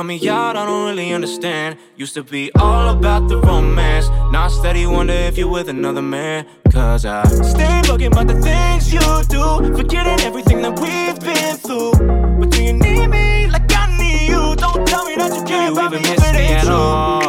Cut 0.00 0.06
me 0.06 0.28
out, 0.30 0.56
I 0.56 0.64
don't 0.64 0.86
really 0.86 1.12
understand. 1.12 1.76
Used 1.94 2.14
to 2.14 2.22
be 2.22 2.50
all 2.58 2.88
about 2.88 3.28
the 3.28 3.36
romance. 3.36 4.08
Now 4.32 4.46
I 4.46 4.48
steady 4.48 4.86
wonder 4.86 5.12
if 5.12 5.36
you're 5.36 5.46
with 5.46 5.68
another 5.68 6.00
man. 6.00 6.46
Cause 6.72 7.04
I 7.04 7.22
stay 7.24 7.82
bugging 7.84 8.12
about 8.12 8.28
the 8.28 8.40
things 8.40 8.90
you 8.94 9.00
do, 9.28 9.76
forgetting 9.76 10.20
everything 10.26 10.62
that 10.62 10.78
we've 10.80 11.20
been 11.20 11.56
through. 11.58 11.92
But 12.38 12.50
do 12.50 12.64
you 12.64 12.72
need 12.72 13.08
me 13.08 13.48
like 13.48 13.70
I 13.76 13.98
need 13.98 14.28
you? 14.28 14.56
Don't 14.56 14.86
tell 14.88 15.04
me 15.04 15.16
that 15.16 15.36
you 15.36 15.44
care 15.44 15.70
about 15.70 15.92
me 15.92 15.98
if 15.98 16.18
it 16.18 16.34
ain't 16.34 16.62
true. 16.62 17.19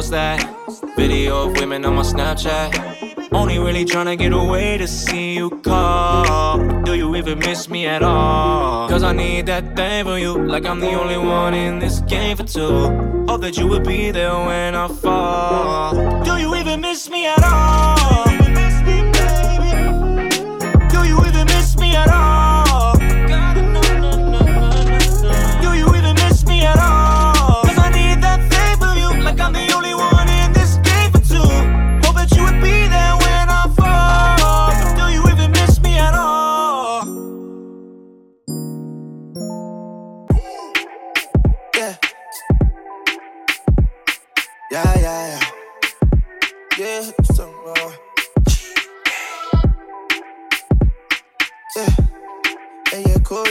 Post 0.00 0.12
that 0.12 0.40
video 0.96 1.46
of 1.46 1.58
women 1.58 1.84
on 1.84 1.94
my 1.96 2.00
Snapchat, 2.00 3.28
only 3.32 3.58
really 3.58 3.84
tryna 3.84 4.16
get 4.16 4.32
away 4.32 4.78
to 4.78 4.88
see 4.88 5.34
you 5.34 5.50
call. 5.60 6.56
Do 6.84 6.94
you 6.94 7.14
even 7.16 7.38
miss 7.38 7.68
me 7.68 7.86
at 7.86 8.02
all? 8.02 8.88
Cause 8.88 9.02
I 9.02 9.12
need 9.12 9.44
that 9.44 9.76
thing 9.76 10.06
from 10.06 10.16
you, 10.16 10.38
like 10.46 10.64
I'm 10.64 10.80
the 10.80 10.94
only 10.98 11.18
one 11.18 11.52
in 11.52 11.80
this 11.80 12.00
game 12.00 12.38
for 12.38 12.44
two. 12.44 12.88
Hope 13.28 13.42
that 13.42 13.58
you 13.58 13.66
would 13.66 13.84
be 13.84 14.10
there 14.10 14.32
when 14.32 14.74
I 14.74 14.88
fall. 14.88 15.92
Do 16.24 16.38
you 16.38 16.54
even 16.54 16.80
miss 16.80 17.10
me 17.10 17.26
at 17.26 17.44
all? 17.44 17.59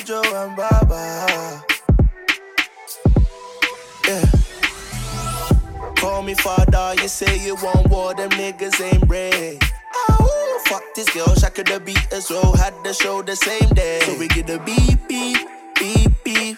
Jojo 0.09 0.43
and 0.43 0.55
Baba. 0.55 1.63
Yeah. 4.07 4.25
Call 5.97 6.23
me 6.23 6.33
father, 6.33 6.99
you 6.99 7.07
say 7.07 7.37
you 7.45 7.53
want 7.57 7.87
war, 7.89 8.15
them 8.15 8.31
niggas 8.31 8.81
ain't 8.81 9.07
brave. 9.07 9.59
Ah, 9.61 10.17
oh, 10.19 10.63
fuck 10.65 10.81
this 10.95 11.07
girl, 11.13 11.35
shaka 11.35 11.63
the 11.63 11.79
beat 11.79 12.11
as 12.11 12.31
well. 12.31 12.55
Had 12.55 12.73
the 12.83 12.91
show 12.91 13.21
the 13.21 13.35
same 13.35 13.69
day. 13.75 13.99
So 13.99 14.17
we 14.17 14.27
get 14.29 14.49
a 14.49 14.57
beep, 14.57 15.07
beep, 15.07 15.37
beep, 15.79 16.11
beep. 16.23 16.57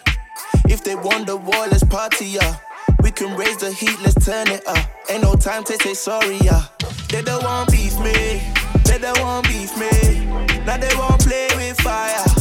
If 0.69 0.85
they 0.85 0.95
want 0.95 1.27
the 1.27 1.35
war, 1.35 1.67
let's 1.67 1.83
party, 1.83 2.27
yeah. 2.27 2.55
We 3.03 3.11
can 3.11 3.35
raise 3.35 3.57
the 3.57 3.73
heat, 3.73 3.99
let's 4.01 4.25
turn 4.25 4.47
it 4.47 4.65
up. 4.65 4.87
Ain't 5.09 5.23
no 5.23 5.33
time 5.33 5.65
to 5.65 5.73
say 5.83 5.93
sorry, 5.93 6.37
yeah. 6.37 6.63
They 7.09 7.21
don't 7.21 7.43
want 7.43 7.69
beef 7.69 7.99
me, 7.99 8.41
they 8.85 8.97
don't 8.97 9.19
want 9.19 9.45
beef 9.47 9.75
me. 9.77 10.25
Now 10.63 10.77
they 10.77 10.95
won't 10.95 11.19
play 11.19 11.49
with 11.57 11.81
fire. 11.81 12.31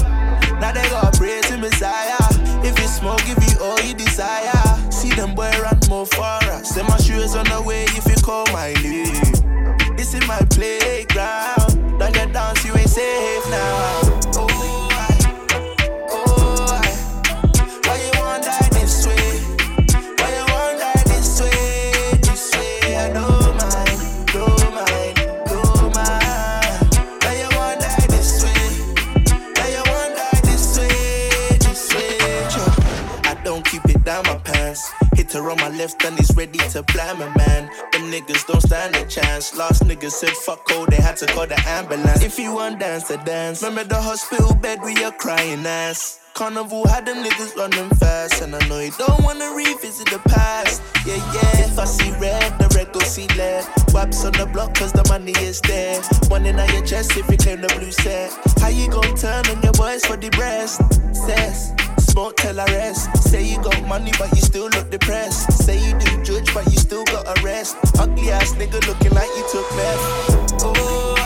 Now 0.71 0.83
they 0.83 0.89
got 0.91 1.13
praise 1.15 1.45
to 1.49 1.57
Messiah. 1.57 2.15
If 2.63 2.79
you 2.79 2.87
smoke, 2.87 3.19
give 3.27 3.43
you 3.43 3.59
all 3.61 3.81
you 3.81 3.93
desire. 3.93 4.53
See 4.93 5.11
them 5.11 5.35
boy 5.35 5.51
run 5.61 5.81
more 5.89 6.07
far. 6.07 6.41
Uh, 6.45 6.63
Send 6.63 6.87
my 6.87 6.97
shoes 6.99 7.35
on 7.35 7.45
the 7.47 7.61
way 7.61 7.87
if 7.87 8.07
you 8.07 8.15
call 8.23 8.47
my 8.53 8.73
name. 8.75 9.97
This 9.97 10.15
is 10.15 10.25
my 10.29 10.39
playground. 10.51 11.99
Don't 11.99 12.15
get 12.15 12.33
down, 12.33 12.55
you 12.65 12.77
ain't 12.77 12.89
safe 12.89 13.51
now. 13.51 14.00
Hater 35.31 35.49
on 35.49 35.59
my 35.59 35.69
left 35.69 36.05
and 36.05 36.19
he's 36.19 36.35
ready 36.35 36.59
to 36.59 36.83
fly, 36.91 37.13
my 37.13 37.33
man. 37.37 37.71
Them 37.93 38.11
niggas 38.11 38.49
don't 38.49 38.61
stand 38.61 38.97
a 38.97 39.07
chance. 39.07 39.57
Last 39.57 39.85
nigga 39.85 40.11
said 40.11 40.31
fuck 40.31 40.69
all, 40.73 40.87
they 40.87 40.97
had 40.97 41.17
to 41.19 41.27
call 41.27 41.47
the 41.47 41.61
ambulance. 41.69 42.25
If 42.25 42.37
you 42.37 42.55
want 42.55 42.81
dance 42.81 43.07
to 43.09 43.17
dance, 43.19 43.63
remember 43.63 43.85
the 43.85 44.03
hospital 44.03 44.57
bed 44.57 44.81
with 44.83 44.99
your 44.99 45.13
crying 45.13 45.65
ass. 45.65 46.19
Carnival 46.35 46.85
had 46.89 47.07
them 47.07 47.23
niggas 47.25 47.55
running 47.55 47.91
fast, 47.91 48.43
and 48.43 48.57
I 48.57 48.67
know 48.67 48.81
you 48.81 48.91
don't 48.99 49.23
wanna 49.23 49.53
revisit 49.55 50.11
the 50.11 50.19
past. 50.19 50.83
Yeah, 51.07 51.15
yeah. 51.33 51.67
If 51.67 51.79
I 51.79 51.85
see 51.85 52.11
red, 52.19 52.59
the 52.59 52.67
red 52.75 52.93
go 52.93 52.99
see 52.99 53.29
red. 53.39 53.65
Waps 53.95 54.25
on 54.25 54.33
the 54.33 54.47
block, 54.47 54.75
cause 54.75 54.91
the 54.91 55.07
money 55.09 55.35
is 55.39 55.61
there. 55.61 56.03
One 56.29 56.45
in 56.45 56.57
your 56.57 56.85
chest 56.85 57.17
if 57.17 57.31
you 57.31 57.37
claim 57.37 57.61
the 57.61 57.69
blue 57.79 57.93
set. 57.93 58.33
How 58.61 58.69
you 58.69 58.91
gonna 58.91 59.17
turn 59.17 59.47
on 59.47 59.63
your 59.63 59.75
boys 59.75 60.05
for 60.05 60.17
the 60.17 60.31
breast? 60.31 60.83
Says. 61.15 61.80
But 62.15 62.37
tell 62.37 62.57
her 62.57 62.67
rest. 62.67 63.17
Say 63.23 63.45
you 63.45 63.63
got 63.63 63.87
money, 63.87 64.13
but 64.19 64.31
you 64.31 64.43
still 64.43 64.69
look 64.69 64.91
depressed. 64.91 65.53
Say 65.65 65.79
you 65.79 65.99
don't 65.99 66.25
judge, 66.25 66.53
but 66.53 66.65
you 66.67 66.79
still 66.79 67.05
got 67.05 67.27
arrest. 67.39 67.77
Ugly 67.99 68.31
ass 68.31 68.53
nigga 68.55 68.85
looking 68.87 69.13
like 69.13 69.31
you 69.37 69.45
took 69.53 69.69
meth. 69.77 70.65
Oh. 70.65 71.20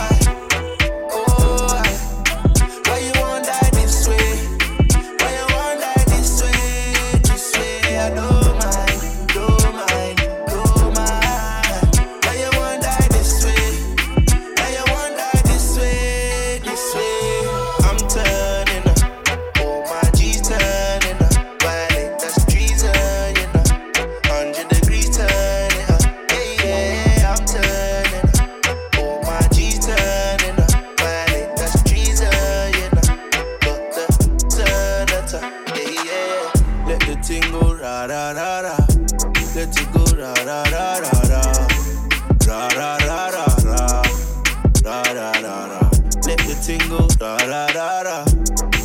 ra 47.55 47.67
ra 47.67 48.01
ra. 48.03 48.25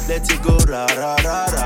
Let 0.09 0.31
it 0.31 0.43
go 0.43 0.57
ra 0.71 0.87
ra 0.97 1.17
ra 1.25 1.47
ra. 1.55 1.60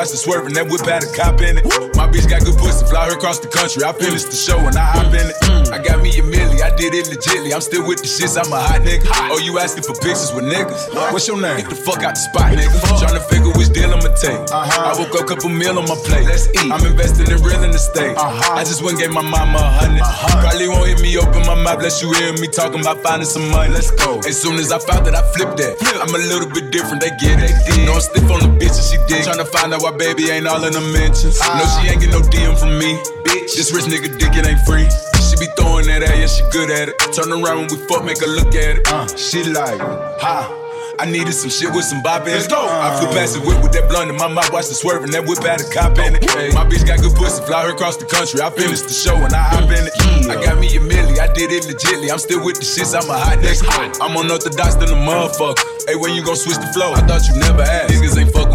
Watch 0.00 0.12
the 0.12 0.16
swerving, 0.16 0.54
that 0.54 0.64
whip 0.64 0.88
out 0.88 1.04
a 1.04 1.12
cop 1.12 1.44
in 1.44 1.60
it. 1.60 1.64
My 1.92 2.08
bitch 2.08 2.24
got 2.24 2.40
good 2.40 2.56
pussy, 2.56 2.86
fly 2.88 3.04
her 3.04 3.12
across 3.12 3.38
the 3.38 3.49
country. 3.60 3.84
I 3.84 3.92
finished 3.92 4.32
the 4.32 4.36
show 4.36 4.56
and 4.56 4.76
I 4.76 4.84
hop 4.96 5.12
in 5.12 5.28
it. 5.28 5.36
Mm. 5.44 5.68
I 5.68 5.78
got 5.84 6.00
me 6.00 6.08
a 6.16 6.24
milli, 6.24 6.64
I 6.64 6.72
did 6.80 6.96
it 6.96 7.12
legitly. 7.12 7.52
I'm 7.52 7.60
still 7.60 7.84
with 7.84 8.00
the 8.00 8.08
shits, 8.08 8.40
I'm 8.40 8.48
a 8.48 8.56
hot 8.56 8.80
nigga. 8.80 9.04
Oh, 9.28 9.38
you 9.38 9.60
asking 9.60 9.84
for 9.84 9.92
pictures 10.00 10.32
with 10.32 10.48
niggas? 10.48 11.12
What's 11.12 11.28
your 11.28 11.36
name? 11.36 11.60
Get 11.60 11.68
the 11.68 11.76
fuck 11.76 12.00
out 12.02 12.16
the 12.16 12.24
spot, 12.24 12.56
nigga. 12.56 12.72
Trying 12.96 13.20
to 13.20 13.24
figure 13.28 13.52
which 13.52 13.68
deal 13.76 13.92
I'ma 13.92 14.16
take. 14.16 14.40
Uh-huh. 14.48 14.88
I 14.88 14.96
woke 14.96 15.12
up, 15.12 15.28
couple 15.28 15.52
meal 15.52 15.76
on 15.76 15.84
my 15.84 15.98
plate. 16.08 16.24
Let's 16.24 16.48
eat. 16.56 16.72
I'm 16.72 16.80
investing 16.88 17.28
in 17.28 17.38
real 17.44 17.60
estate. 17.68 18.16
Uh-huh. 18.16 18.56
I 18.56 18.64
just 18.64 18.80
went 18.80 18.98
gave 18.98 19.12
my 19.12 19.22
mama 19.22 19.60
a 19.60 19.70
hundred. 19.84 20.08
Uh-huh. 20.08 20.40
Probably 20.40 20.68
won't 20.68 20.88
hear 20.88 20.98
me 21.04 21.12
open 21.20 21.44
my 21.44 21.54
mouth, 21.54 21.84
bless 21.84 22.00
you 22.00 22.08
hear 22.16 22.32
me 22.40 22.48
talking 22.48 22.80
about 22.80 23.04
finding 23.04 23.28
some 23.28 23.44
money. 23.52 23.72
Let's 23.76 23.92
go. 23.92 24.24
As 24.24 24.40
soon 24.40 24.56
as 24.56 24.72
I 24.72 24.80
found 24.80 25.04
that, 25.04 25.14
I 25.14 25.22
flipped 25.36 25.60
that. 25.60 25.76
I'm 26.00 26.14
a 26.16 26.22
little 26.32 26.48
bit 26.48 26.72
different, 26.72 27.04
they 27.04 27.12
get 27.20 27.36
it. 27.36 27.52
They 27.68 27.84
know 27.84 28.00
I'm 28.00 28.00
stiff 28.00 28.24
on 28.32 28.40
the 28.40 28.50
bitch 28.56 28.80
and 28.80 28.86
she 28.88 28.96
dig. 29.04 29.28
Trying 29.28 29.38
to 29.38 29.48
find 29.52 29.72
out 29.74 29.84
why 29.84 29.92
baby 29.92 30.32
ain't 30.32 30.48
all 30.48 30.64
in 30.64 30.72
the 30.72 30.84
mentions. 30.96 31.36
No, 31.44 31.64
she 31.76 31.92
ain't 31.92 32.00
get 32.00 32.10
no 32.10 32.24
DM 32.24 32.56
from 32.56 32.80
me 32.80 32.96
bitch. 33.30 33.54
This 33.56 33.72
rich 33.72 33.86
nigga 33.86 34.10
dick, 34.18 34.34
it 34.34 34.46
ain't 34.46 34.60
free. 34.66 34.90
She 35.22 35.38
be 35.38 35.46
throwing 35.56 35.86
that 35.86 36.02
at, 36.02 36.18
yeah, 36.18 36.26
she 36.26 36.42
good 36.50 36.70
at 36.70 36.90
it. 36.90 36.98
Turn 37.14 37.30
around 37.30 37.64
when 37.64 37.68
we 37.70 37.78
fuck, 37.86 38.04
make 38.04 38.18
her 38.20 38.26
look 38.26 38.50
at 38.54 38.82
it. 38.82 38.88
Uh, 38.90 39.06
she 39.16 39.44
like, 39.44 39.80
ha. 40.18 40.60
I 41.00 41.08
needed 41.08 41.32
some 41.32 41.48
shit 41.48 41.72
with 41.72 41.88
some 41.88 42.02
bop 42.02 42.28
in 42.28 42.36
Let's 42.36 42.46
go. 42.46 42.60
I 42.60 42.92
flew 43.00 43.08
past 43.16 43.32
the 43.32 43.40
whip 43.40 43.56
with 43.64 43.72
that 43.72 43.88
blunt 43.88 44.12
in 44.12 44.20
my 44.20 44.28
mouth, 44.28 44.52
watched 44.52 44.68
it 44.68 44.76
swerving. 44.76 45.16
That 45.16 45.24
whip 45.24 45.40
had 45.40 45.56
a 45.56 45.64
cop 45.72 45.96
in 45.96 46.20
it. 46.20 46.28
Hey, 46.28 46.52
my 46.52 46.68
bitch 46.68 46.84
got 46.84 47.00
good 47.00 47.16
pussy, 47.16 47.40
fly 47.48 47.64
her 47.64 47.72
across 47.72 47.96
the 47.96 48.04
country. 48.04 48.44
I 48.44 48.52
finished 48.52 48.84
the 48.84 48.92
show 48.92 49.16
and 49.16 49.32
I 49.32 49.40
hop 49.40 49.64
in 49.72 49.88
it. 49.88 49.96
I 50.28 50.36
got 50.36 50.60
me 50.60 50.68
a 50.76 50.80
milli, 50.80 51.16
I 51.16 51.32
did 51.32 51.56
it 51.56 51.64
legitly. 51.64 52.12
I'm 52.12 52.20
still 52.20 52.44
with 52.44 52.60
the 52.60 52.68
shits, 52.68 52.92
I'm 52.92 53.08
a 53.08 53.16
hot 53.16 53.40
next. 53.40 53.64
I'm 53.96 54.12
unorthodox 54.12 54.76
than 54.76 54.92
a 54.92 55.00
motherfucker. 55.00 55.56
Hey, 55.88 55.96
when 55.96 56.12
you 56.12 56.20
gon' 56.20 56.36
switch 56.36 56.60
the 56.60 56.68
flow? 56.76 56.92
I 56.92 57.00
thought 57.08 57.24
you 57.24 57.40
never 57.40 57.64
asked. 57.64 57.96
Niggas 57.96 58.20
ain't 58.20 58.28
fuck 58.36 58.49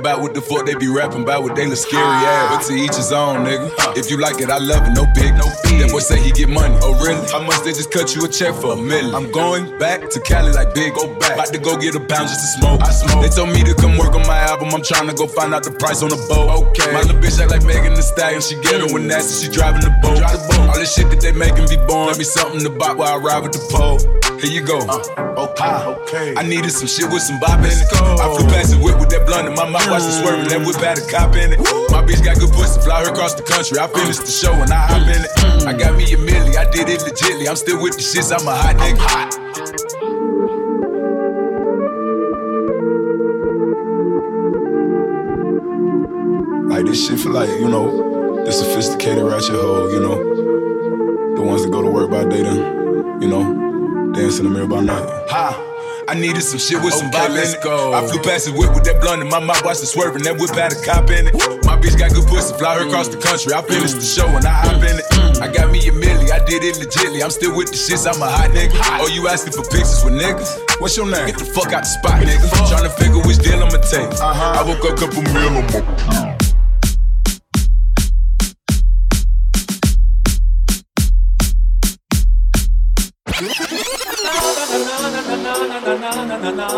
about 0.00 0.20
what 0.20 0.32
the 0.32 0.40
fuck 0.40 0.64
they 0.64 0.74
be 0.74 0.88
rapping 0.88 1.22
about 1.22 1.42
What 1.42 1.54
they 1.54 1.66
look 1.66 1.76
scary 1.76 2.02
ass. 2.02 2.24
Ah. 2.24 2.56
But 2.56 2.66
to 2.66 2.74
each 2.74 2.96
his 2.96 3.12
own, 3.12 3.44
nigga. 3.44 3.68
If 3.96 4.10
you 4.10 4.16
like 4.16 4.40
it, 4.40 4.48
I 4.48 4.58
love 4.58 4.88
it, 4.88 4.96
no 4.96 5.04
big. 5.12 5.36
No 5.36 5.46
fee. 5.62 5.78
That 5.84 5.92
boy 5.92 6.00
say 6.00 6.18
he 6.20 6.32
get 6.32 6.48
money. 6.48 6.76
Oh, 6.80 6.96
really? 7.04 7.20
How 7.28 7.44
much 7.44 7.60
they 7.62 7.72
just 7.76 7.92
cut 7.92 8.16
you 8.16 8.24
a 8.24 8.28
check 8.28 8.54
for 8.56 8.72
a 8.72 8.76
million? 8.76 9.14
I'm 9.14 9.30
going 9.30 9.68
back 9.78 10.08
to 10.08 10.18
Cali 10.20 10.52
like 10.52 10.74
big. 10.74 10.94
Go 10.94 11.06
back. 11.20 11.36
About 11.36 11.52
to 11.52 11.60
go 11.60 11.76
get 11.76 11.94
a 11.94 12.00
pound 12.00 12.32
just 12.32 12.40
to 12.40 12.48
smoke. 12.58 12.80
I 12.82 12.90
smoke. 12.90 13.20
They 13.22 13.28
told 13.28 13.52
me 13.52 13.62
to 13.62 13.74
come 13.76 13.96
work 14.00 14.16
on 14.16 14.24
my 14.26 14.40
album. 14.48 14.72
I'm 14.72 14.82
trying 14.82 15.08
to 15.08 15.14
go 15.14 15.28
find 15.28 15.52
out 15.52 15.62
the 15.62 15.72
price 15.76 16.02
on 16.02 16.08
the 16.08 16.20
boat. 16.28 16.48
Okay. 16.72 16.90
My 16.92 17.04
little 17.04 17.20
bitch 17.20 17.36
act 17.38 17.52
like 17.52 17.64
Megan 17.64 17.94
Thee 17.94 18.02
Stallion. 18.02 18.40
She 18.40 18.56
get 18.64 18.80
her 18.80 18.88
when 18.92 19.06
nasty. 19.06 19.44
She 19.44 19.52
driving 19.52 19.84
the 19.84 19.92
boat. 20.00 20.16
Drive 20.16 20.32
the 20.32 20.48
boat. 20.48 20.68
All 20.72 20.78
this 20.80 20.96
shit 20.96 21.10
that 21.12 21.20
they 21.20 21.32
making 21.32 21.68
be 21.68 21.76
born. 21.84 22.08
Let 22.08 22.18
me 22.18 22.24
something 22.24 22.60
to 22.64 22.70
buy 22.70 22.92
while 22.96 23.14
I 23.14 23.18
ride 23.20 23.42
with 23.44 23.52
the 23.52 23.62
pole. 23.68 24.00
Here 24.40 24.48
you 24.50 24.64
go. 24.64 24.80
Uh, 24.88 25.04
okay. 25.36 25.68
I, 25.68 25.84
okay. 26.00 26.34
I 26.36 26.42
needed 26.42 26.72
some 26.72 26.88
shit 26.88 27.04
with 27.12 27.20
some 27.20 27.38
bop 27.40 27.60
in 27.60 27.68
it. 27.68 27.84
I 27.92 28.24
flew 28.32 28.48
past 28.48 28.72
the 28.72 28.80
whip 28.80 28.96
with 28.96 29.10
that 29.10 29.26
blunt 29.26 29.48
in 29.48 29.54
my 29.54 29.68
mouth. 29.68 29.89
Watch 29.90 30.04
the 30.04 30.12
swerve, 30.12 30.46
left 30.46 30.66
with 30.66 30.80
bad 30.80 30.98
a 30.98 31.06
cop 31.10 31.34
in 31.34 31.52
it. 31.52 31.58
My 31.90 32.00
bitch 32.06 32.24
got 32.24 32.38
good 32.38 32.52
pussy, 32.52 32.80
fly 32.80 33.02
her 33.02 33.10
across 33.10 33.34
the 33.34 33.42
country. 33.42 33.76
I 33.76 33.88
finished 33.88 34.20
the 34.20 34.30
show 34.30 34.52
and 34.52 34.70
I 34.70 34.86
hop 34.86 35.02
in 35.02 35.24
it. 35.24 35.30
Mm. 35.34 35.66
I 35.66 35.72
got 35.72 35.96
me 35.96 36.04
a 36.04 36.16
milli, 36.16 36.56
I 36.56 36.70
did 36.70 36.88
it 36.88 37.00
legitly. 37.00 37.48
I'm 37.48 37.56
still 37.56 37.82
with 37.82 37.96
the 37.96 38.02
shits, 38.02 38.30
I'm 38.30 38.46
a 38.46 38.54
hot 38.54 38.76
nigga. 38.76 38.98
hot. 39.00 39.40
Like 46.70 46.84
this 46.86 47.08
shit 47.08 47.18
for 47.18 47.30
like, 47.30 47.50
you 47.50 47.68
know, 47.68 48.44
the 48.44 48.52
sophisticated 48.52 49.24
ratchet 49.24 49.56
hoe, 49.56 49.88
you 49.88 49.98
know. 49.98 51.34
The 51.34 51.42
ones 51.42 51.64
that 51.64 51.72
go 51.72 51.82
to 51.82 51.90
work 51.90 52.10
by 52.10 52.22
day 52.24 52.44
then, 52.44 53.20
you 53.20 53.28
know, 53.28 54.12
dance 54.12 54.38
in 54.38 54.44
the 54.44 54.50
mirror 54.50 54.68
by 54.68 54.82
night. 54.82 55.08
Ha! 55.30 55.69
I 56.10 56.14
needed 56.14 56.42
some 56.42 56.58
shit 56.58 56.82
with 56.82 56.90
okay, 56.98 57.06
some 57.06 57.10
bop. 57.14 57.30
Go. 57.62 57.94
I 57.94 58.02
flew 58.02 58.18
past 58.18 58.50
it 58.50 58.54
whip 58.58 58.74
with 58.74 58.82
that 58.82 58.98
blunt 58.98 59.22
in 59.22 59.30
my 59.30 59.38
mouth, 59.38 59.62
watched 59.62 59.78
it 59.78 59.86
swerving. 59.86 60.26
That 60.26 60.42
whip 60.42 60.50
had 60.50 60.74
a 60.74 60.80
cop 60.82 61.06
in 61.06 61.30
it. 61.30 61.34
My 61.62 61.78
bitch 61.78 61.94
got 61.94 62.10
good 62.10 62.26
pussy, 62.26 62.50
fly 62.58 62.82
her 62.82 62.82
across 62.82 63.06
mm. 63.06 63.14
the 63.14 63.22
country. 63.22 63.54
I 63.54 63.62
finished 63.62 63.94
the 63.94 64.02
mm. 64.02 64.16
show 64.18 64.26
and 64.26 64.42
I 64.42 64.50
hop 64.50 64.82
in 64.82 64.98
it. 64.98 65.06
Mm. 65.06 65.38
I 65.38 65.46
got 65.46 65.70
me 65.70 65.78
a 65.86 65.94
milli, 65.94 66.34
I 66.34 66.42
did 66.42 66.66
it 66.66 66.82
legitly. 66.82 67.22
I'm 67.22 67.30
still 67.30 67.54
with 67.54 67.70
the 67.70 67.78
shits, 67.78 68.10
I'm 68.10 68.18
a 68.18 68.26
hot 68.26 68.50
nigga. 68.50 68.74
Oh, 68.98 69.06
you 69.06 69.30
asking 69.30 69.54
for 69.54 69.62
pictures 69.70 70.02
with 70.02 70.18
niggas? 70.18 70.82
What's 70.82 70.98
your 70.98 71.06
name? 71.06 71.30
Get 71.30 71.38
the 71.38 71.46
fuck 71.46 71.70
out 71.70 71.86
the 71.86 71.92
spot, 71.94 72.26
nigga. 72.26 72.42
Trying 72.66 72.90
to 72.90 72.94
figure 72.98 73.22
which 73.22 73.38
deal 73.38 73.62
I'ma 73.62 73.78
take. 73.78 74.10
Uh-huh. 74.18 74.58
I 74.58 74.66
woke 74.66 74.82
up, 74.90 74.98
couple 74.98 75.22
meal, 75.30 75.62
I'm 75.62 76.39
Na 85.90 85.96
na 85.96 86.24
na 86.24 86.36
na 86.38 86.50
na, 86.52 86.68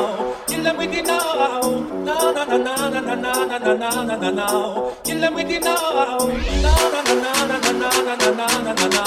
kill 0.47 0.63
them 0.65 0.77
with 0.79 0.95
it 0.95 1.07
now 1.07 1.61
Na 2.03 2.33
na 2.33 2.45
na 2.47 2.57
na 2.57 2.89
na 2.89 3.01
na 3.01 3.15
na 3.15 3.75
na 3.75 4.03
na 4.05 4.17
na 4.17 4.31
na, 4.31 4.47
kill 5.05 5.21
them 5.21 5.35
with 5.35 5.51
it 5.51 5.63
now. 5.63 6.19
Na 6.63 6.73
na 6.93 7.03
na 7.05 7.15
na 7.15 7.33
na 7.47 7.59
na 7.61 7.91
na 8.07 8.31
na 8.33 8.47
na 8.65 8.73
na 8.73 8.87
na, 8.89 9.05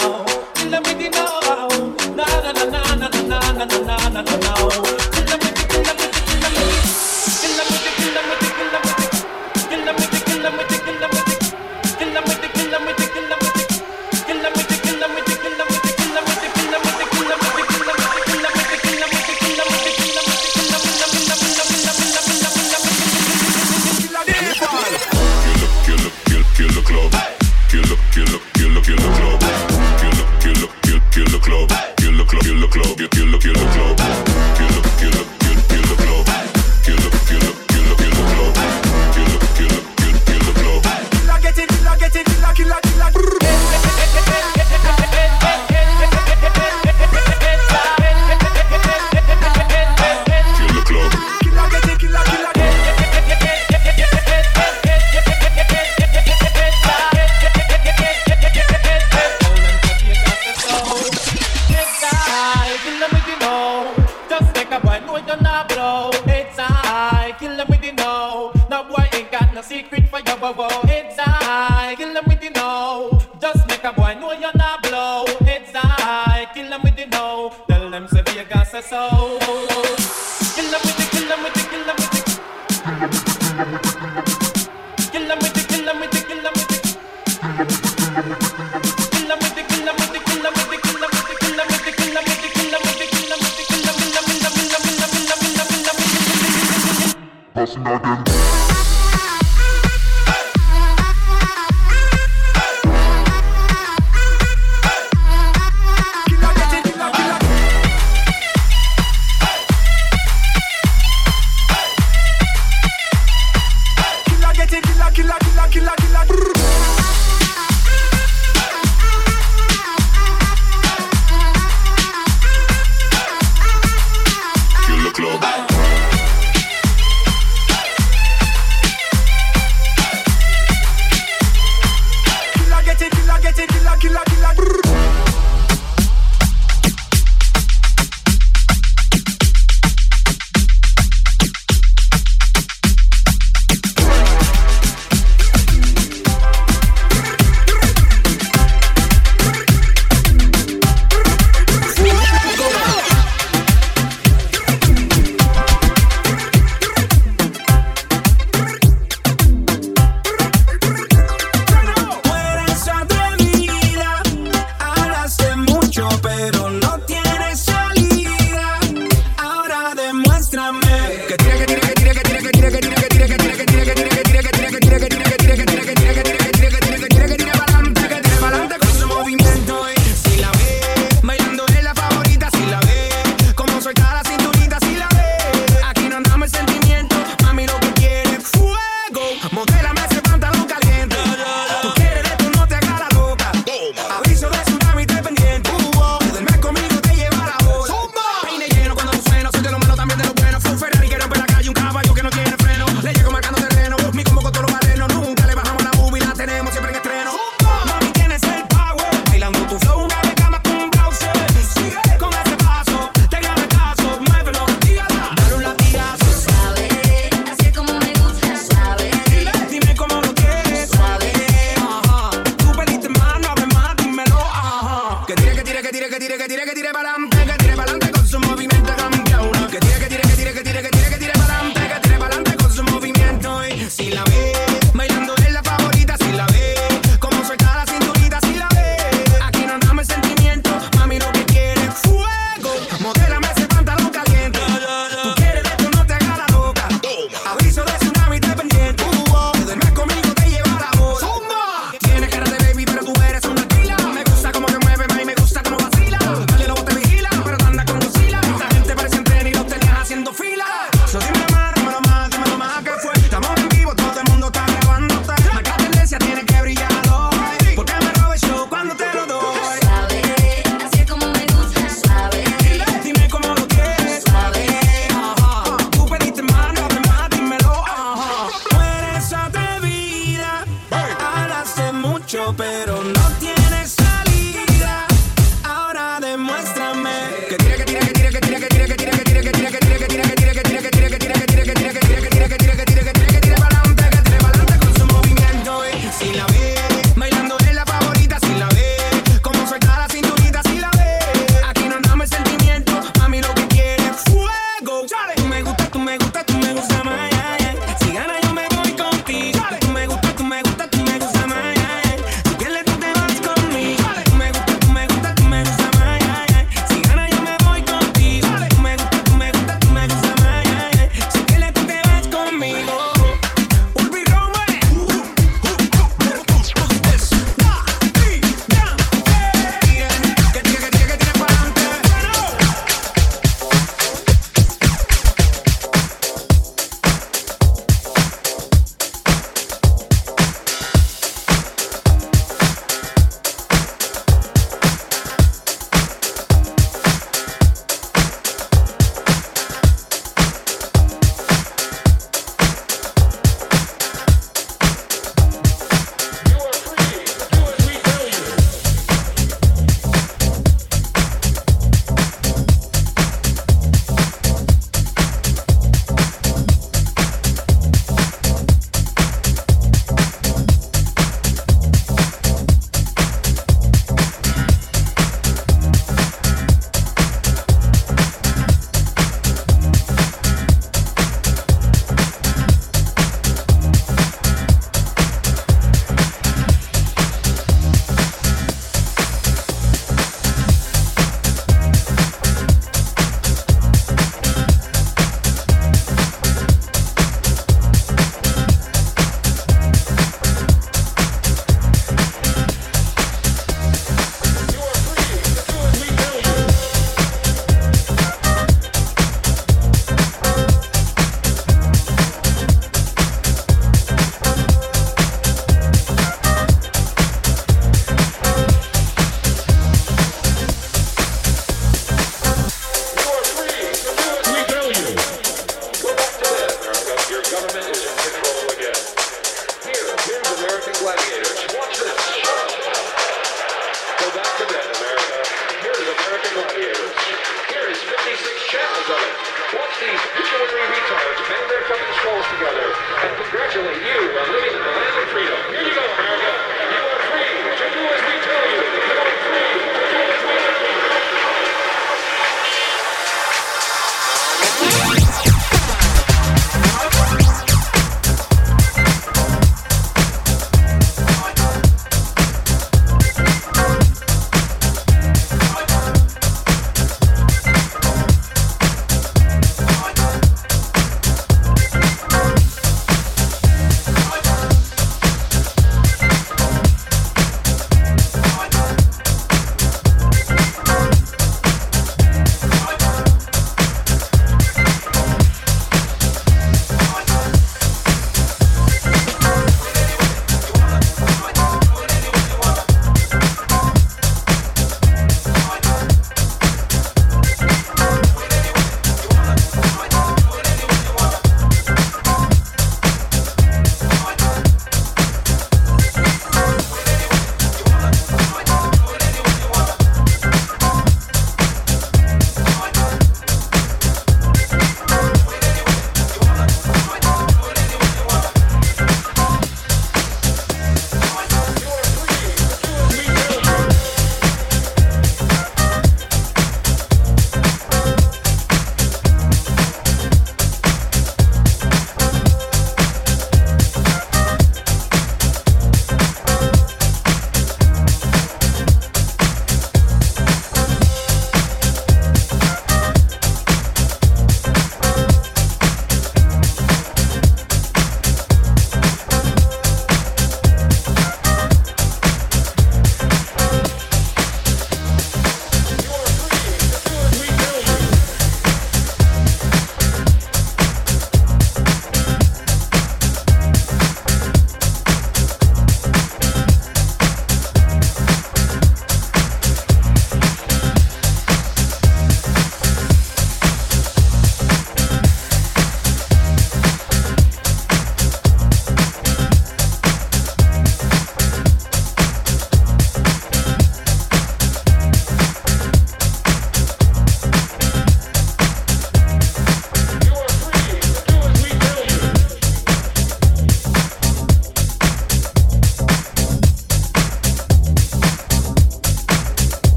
kill 0.53 0.69
them 0.69 0.83
with 0.83 1.01
it 1.01 1.11
now. 1.11 1.67
Na 2.15 2.25
na 2.43 2.51
na 2.53 2.65
na 2.65 2.81
na 2.95 3.09
na 3.09 3.45
na 3.49 3.65
na 3.65 4.09
na 4.09 4.21
na 4.21 4.35
na. 4.37 5.04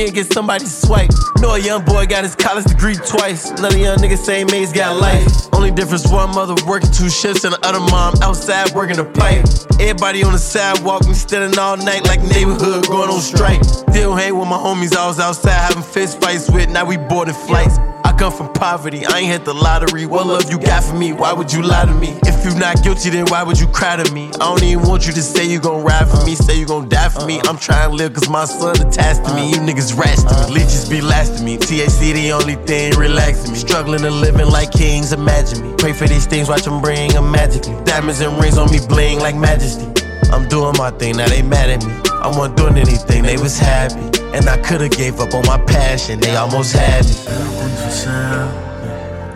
And 0.00 0.14
get 0.14 0.32
somebody 0.32 0.64
swipe. 0.64 1.10
Know 1.40 1.56
a 1.56 1.58
young 1.58 1.84
boy 1.84 2.06
got 2.06 2.24
his 2.24 2.34
college 2.34 2.64
degree 2.64 2.94
twice. 2.94 3.50
Another 3.50 3.76
young 3.76 3.98
nigga 3.98 4.16
same 4.16 4.48
age 4.48 4.72
got 4.72 4.98
life. 4.98 5.52
Only 5.52 5.70
difference 5.70 6.10
one 6.10 6.30
mother 6.30 6.54
working 6.66 6.90
two 6.90 7.10
shifts 7.10 7.44
and 7.44 7.52
the 7.52 7.60
other 7.66 7.80
mom 7.80 8.14
outside 8.22 8.74
working 8.74 8.96
the 8.96 9.04
pipe. 9.04 9.44
Everybody 9.78 10.22
on 10.24 10.32
the 10.32 10.38
sidewalk, 10.38 11.06
me 11.06 11.12
standing 11.12 11.58
all 11.58 11.76
night 11.76 12.04
like 12.04 12.22
neighborhood 12.22 12.86
going 12.86 13.10
on 13.10 13.20
strike. 13.20 13.62
Still 13.62 14.14
hang 14.14 14.38
with 14.38 14.48
my 14.48 14.56
homies 14.56 14.96
I 14.96 15.06
was 15.06 15.20
outside 15.20 15.52
having 15.52 15.82
fist 15.82 16.18
fights 16.22 16.50
with. 16.50 16.70
Now 16.70 16.86
we 16.86 16.96
boarding 16.96 17.34
flights. 17.34 17.76
I 18.02 18.14
come 18.16 18.32
from 18.32 18.50
poverty, 18.54 19.04
I 19.04 19.18
ain't 19.18 19.26
hit 19.26 19.44
the 19.44 19.52
lottery. 19.52 20.06
What 20.06 20.26
love 20.26 20.50
you 20.50 20.58
got 20.58 20.82
for 20.82 20.96
me? 20.96 21.12
Why 21.12 21.34
would 21.34 21.52
you 21.52 21.60
lie 21.60 21.84
to 21.84 21.92
me? 21.92 22.18
If 22.40 22.46
you 22.46 22.58
not 22.58 22.82
guilty, 22.82 23.10
then 23.10 23.26
why 23.26 23.42
would 23.42 23.60
you 23.60 23.66
cry 23.66 24.02
to 24.02 24.12
me? 24.14 24.30
I 24.40 24.48
don't 24.48 24.62
even 24.62 24.88
want 24.88 25.06
you 25.06 25.12
to 25.12 25.20
say 25.20 25.44
you 25.44 25.60
gon' 25.60 25.84
ride 25.84 26.08
for 26.08 26.24
me, 26.24 26.34
say 26.34 26.58
you 26.58 26.64
gon' 26.64 26.88
die 26.88 27.10
for 27.10 27.26
me. 27.26 27.38
I'm 27.44 27.58
trying 27.58 27.90
to 27.90 27.94
live 27.94 28.14
cause 28.14 28.30
my 28.30 28.46
son 28.46 28.80
attached 28.80 29.26
to 29.26 29.34
me. 29.34 29.50
You 29.50 29.56
niggas 29.56 29.94
rats 29.94 30.22
to 30.22 30.48
me, 30.48 30.54
leeches 30.54 30.88
be 30.88 31.02
lasting 31.02 31.44
me. 31.44 31.58
THC 31.58 32.14
the 32.14 32.32
only 32.32 32.54
thing 32.64 32.96
relaxing 32.96 33.52
me. 33.52 33.58
Struggling 33.58 34.00
to 34.00 34.10
living 34.10 34.48
like 34.48 34.72
kings, 34.72 35.12
imagine 35.12 35.60
me. 35.60 35.74
Pray 35.76 35.92
for 35.92 36.08
these 36.08 36.24
things, 36.24 36.48
watch 36.48 36.62
them 36.62 36.80
bring 36.80 37.12
them 37.12 37.30
magically. 37.30 37.76
Diamonds 37.84 38.22
and 38.22 38.32
rings 38.40 38.56
on 38.56 38.70
me 38.70 38.78
bling 38.88 39.20
like 39.20 39.36
majesty. 39.36 39.84
I'm 40.32 40.48
doing 40.48 40.72
my 40.78 40.92
thing, 40.92 41.18
now 41.18 41.28
they 41.28 41.42
mad 41.42 41.68
at 41.68 41.84
me. 41.84 41.92
I 42.22 42.28
wasn't 42.28 42.56
doing 42.56 42.78
anything, 42.78 43.22
they 43.22 43.36
was 43.36 43.58
happy. 43.58 44.00
And 44.32 44.48
I 44.48 44.56
could've 44.62 44.92
gave 44.92 45.20
up 45.20 45.34
on 45.34 45.44
my 45.44 45.62
passion, 45.66 46.20
they 46.20 46.34
almost 46.36 46.72
had 46.72 47.04
me. 47.04 47.12
Everything's 47.26 47.82
for 47.84 47.90
sale, 47.90 48.48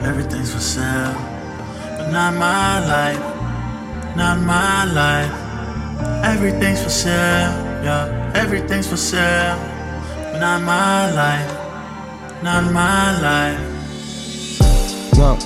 everything's 0.01 0.55
for 0.55 0.61
sale. 0.61 1.24
Not 2.11 2.35
my 2.35 2.79
life, 2.87 4.17
not 4.17 4.39
my 4.41 4.85
life. 4.85 5.33
Everything's 6.25 6.83
for 6.83 6.91
sale, 6.91 7.53
yeah, 7.83 8.33
everything's 8.35 8.87
for 8.87 8.97
sale. 8.97 9.57
But 10.33 10.39
not 10.39 10.63
my 10.63 11.13
life, 11.13 12.43
not 12.43 12.73
my 12.73 13.21
life. 13.21 13.75
Look, 15.19 15.41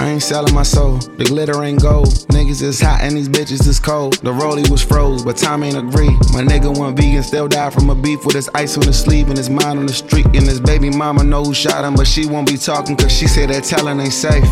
I 0.00 0.10
ain't 0.10 0.22
selling 0.22 0.54
my 0.54 0.62
soul. 0.62 0.98
The 0.98 1.24
glitter 1.24 1.62
ain't 1.64 1.80
gold. 1.80 2.08
Niggas 2.28 2.62
is 2.62 2.80
hot 2.80 3.00
and 3.00 3.16
these 3.16 3.28
bitches 3.28 3.66
is 3.66 3.80
cold. 3.80 4.14
The 4.18 4.32
rollie 4.32 4.68
was 4.70 4.82
froze, 4.82 5.24
but 5.24 5.36
time 5.36 5.62
ain't 5.62 5.76
agree. 5.76 6.10
My 6.32 6.42
nigga 6.42 6.76
went 6.78 6.96
vegan, 6.96 7.22
still 7.22 7.48
died 7.48 7.72
from 7.72 7.90
a 7.90 7.94
beef 7.94 8.24
with 8.24 8.34
his 8.34 8.50
ice 8.54 8.76
on 8.76 8.84
his 8.86 8.98
sleeve 8.98 9.28
and 9.28 9.38
his 9.38 9.48
mind 9.50 9.78
on 9.78 9.86
the 9.86 9.92
street. 9.92 10.26
And 10.26 10.42
his 10.42 10.60
baby 10.60 10.90
mama 10.90 11.24
know 11.24 11.44
who 11.44 11.54
shot 11.54 11.84
him, 11.84 11.94
but 11.94 12.06
she 12.06 12.26
won't 12.26 12.46
be 12.46 12.56
talking 12.56 12.96
cause 12.96 13.10
she 13.10 13.26
said 13.26 13.48
that 13.50 13.64
telling 13.64 13.98
ain't 13.98 14.12
safe. 14.12 14.44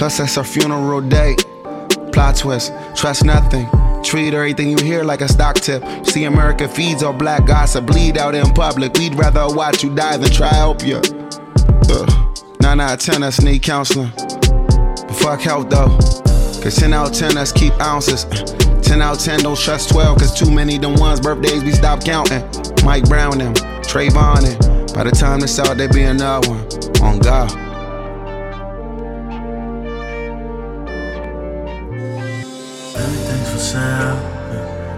Plus, 0.00 0.16
that's 0.16 0.36
her 0.36 0.44
funeral 0.44 1.02
date. 1.02 1.44
Plot 2.10 2.34
twist, 2.34 2.72
trust 2.96 3.22
nothing. 3.22 3.68
Treat 4.02 4.32
everything 4.32 4.70
you 4.70 4.82
hear 4.82 5.04
like 5.04 5.20
a 5.20 5.28
stock 5.28 5.56
tip. 5.56 5.84
See, 6.06 6.24
America 6.24 6.66
feeds 6.66 7.02
on 7.02 7.18
black 7.18 7.44
gossip, 7.44 7.84
bleed 7.84 8.16
out 8.16 8.34
in 8.34 8.46
public. 8.54 8.94
We'd 8.94 9.14
rather 9.14 9.54
watch 9.54 9.82
you 9.82 9.94
die 9.94 10.16
than 10.16 10.30
try 10.30 10.48
help 10.54 10.82
you. 10.86 11.02
Ugh. 11.90 12.38
9 12.62 12.80
out 12.80 12.94
of 12.94 12.98
10 12.98 13.22
us 13.22 13.42
need 13.42 13.62
counseling. 13.62 14.10
But 14.16 15.16
fuck 15.16 15.42
help 15.42 15.68
though. 15.68 15.90
Cause 16.62 16.76
10 16.76 16.94
out 16.94 17.10
of 17.10 17.14
10 17.14 17.36
us 17.36 17.52
keep 17.52 17.74
ounces. 17.74 18.24
10 18.80 19.02
out 19.02 19.18
of 19.18 19.22
10 19.22 19.40
don't 19.40 19.58
trust 19.58 19.90
12, 19.90 20.18
cause 20.18 20.32
too 20.32 20.50
many 20.50 20.78
them 20.78 20.94
ones 20.94 21.20
birthdays 21.20 21.62
we 21.62 21.72
stop 21.72 22.02
counting. 22.02 22.40
Mike 22.86 23.06
Brown 23.06 23.36
them, 23.36 23.52
Trayvon 23.82 24.46
and 24.46 24.94
by 24.94 25.04
the 25.04 25.10
time 25.10 25.40
this 25.40 25.58
out, 25.58 25.76
they 25.76 25.88
be 25.88 26.04
another 26.04 26.48
one. 26.48 26.66
On 27.02 27.18
God. 27.18 27.69
sale. 33.70 34.18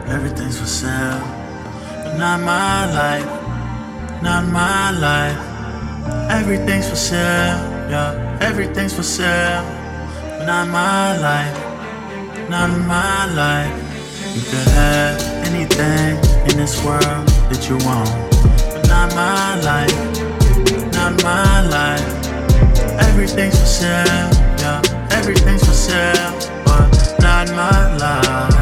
Everything's 0.09 0.59
for 0.59 0.67
sale. 0.67 1.21
But 2.05 2.17
not 2.17 2.41
my 2.41 2.81
life. 3.01 3.31
Not 4.23 4.45
my 4.47 4.91
life. 5.09 5.41
Everything's 6.31 6.89
for 6.89 6.97
sale. 6.97 7.59
Yeah. 7.93 8.39
Everything's 8.41 8.95
for 8.95 9.03
sale. 9.03 9.65
But 10.39 10.47
not 10.47 10.69
my 10.69 11.19
life. 11.29 11.59
Not 12.49 12.71
my 12.95 13.27
life. 13.43 13.77
You 14.35 14.43
could 14.51 14.69
have 14.81 15.21
anything 15.49 16.17
in 16.49 16.55
this 16.63 16.75
world 16.83 17.27
that 17.51 17.63
you 17.69 17.77
want. 17.89 18.09
But 18.73 18.89
not 18.89 19.09
my 19.15 19.61
life. 19.71 19.99
Not 20.97 21.13
my 21.23 21.61
life. 21.77 22.13
Everything's 23.09 23.59
for 23.61 23.71
sale. 23.81 24.29
Yeah. 24.63 24.81
Everything's 25.19 25.63
for 25.69 25.79
sale. 25.89 26.33
But 26.65 26.89
not 27.21 27.49
my 27.51 27.97
life. 28.05 28.62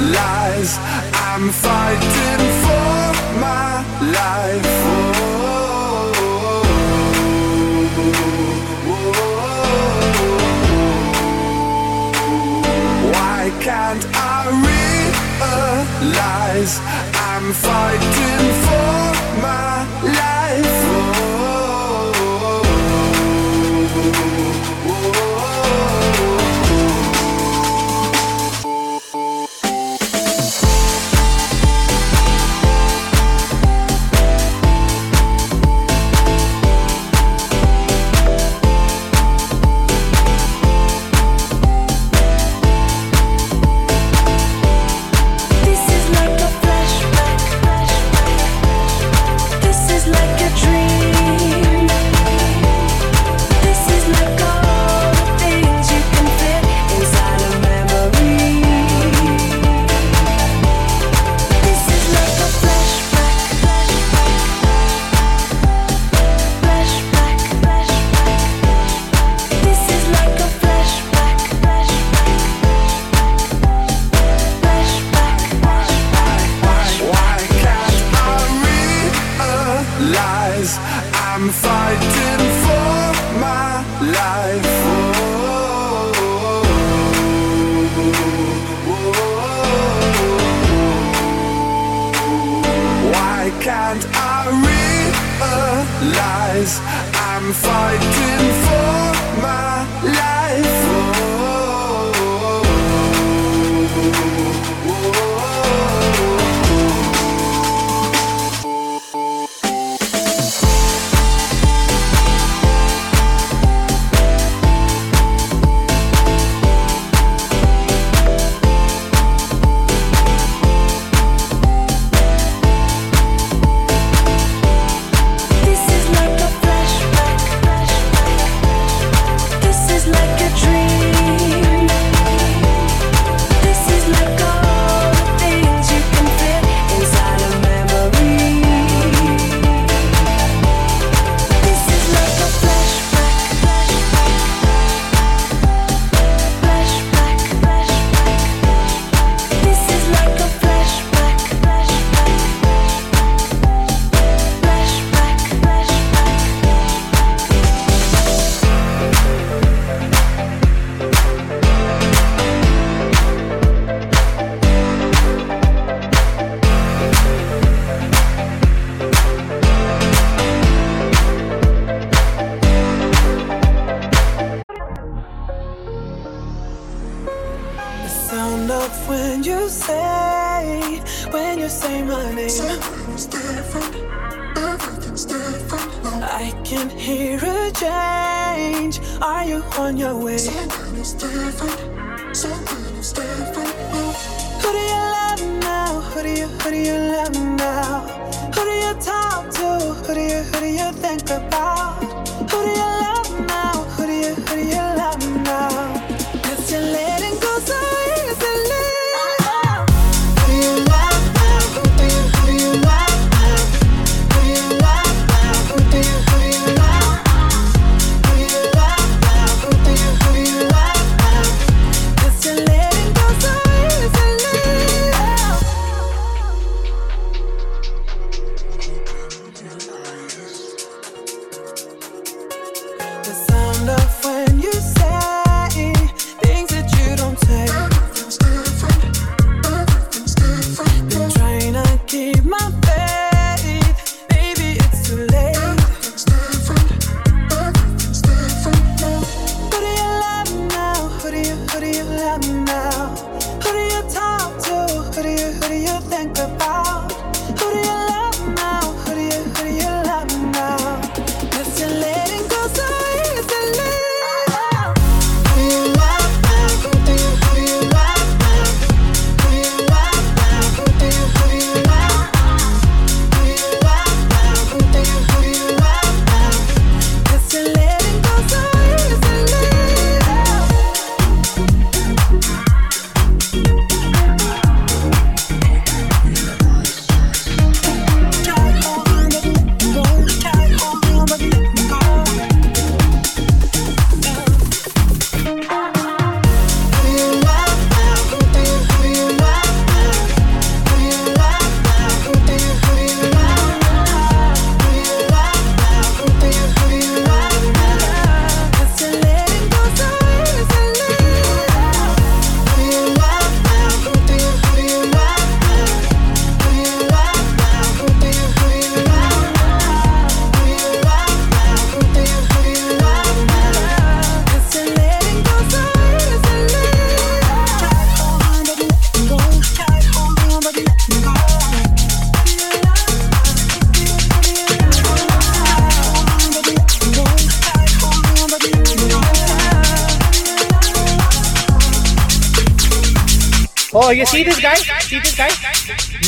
lies. 0.00 0.78
I'm 1.14 1.50
fighting 1.50 2.42
for 2.62 3.14
my 3.40 3.84
life. 4.18 4.74
Why 13.12 13.50
can't 13.60 14.04
I 14.14 14.40
realize 16.00 16.80
I'm 17.30 17.52
fighting 17.52 18.44
for 18.66 19.14
my 19.42 19.86
life? 20.02 21.05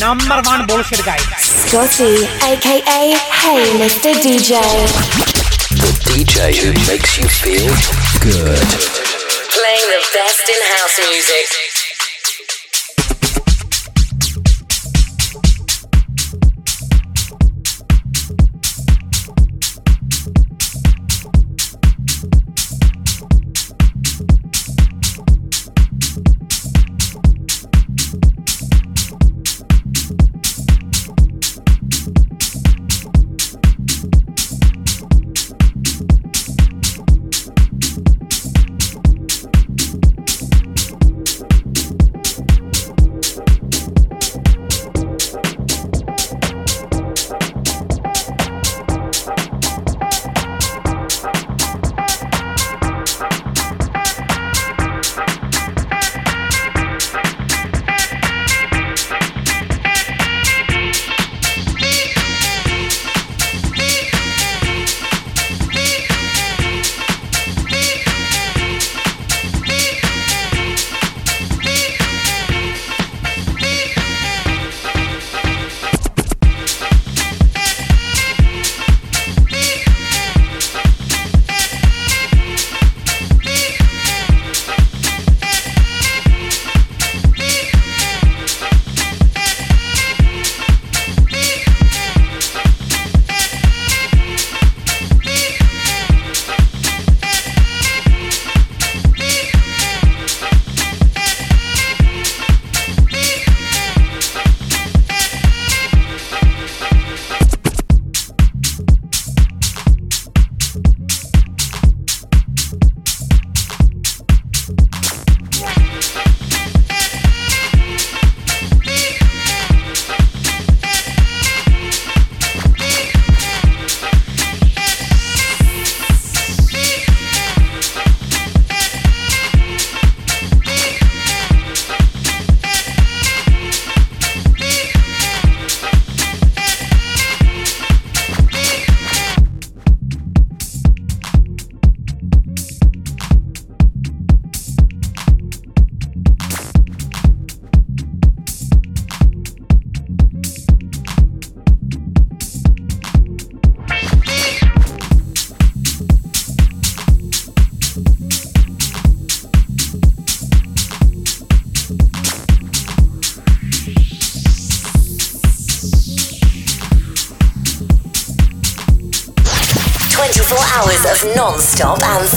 number 0.09 0.41
one 0.49 0.67
bullshit 0.67 1.05
guy. 1.05 1.19
Scotty, 1.37 2.25
aka 2.41 3.13
Hey 3.29 3.61
Mr. 3.77 4.15
DJ. 4.25 4.57
The 5.69 5.93
DJ 6.09 6.57
who 6.57 6.73
makes 6.89 7.19
you 7.19 7.29
feel 7.29 7.69
good. 8.25 8.69
Playing 9.53 9.89
the 9.93 10.03
best 10.15 10.49
in 10.49 10.61
house 10.73 10.99
music. 11.11 11.68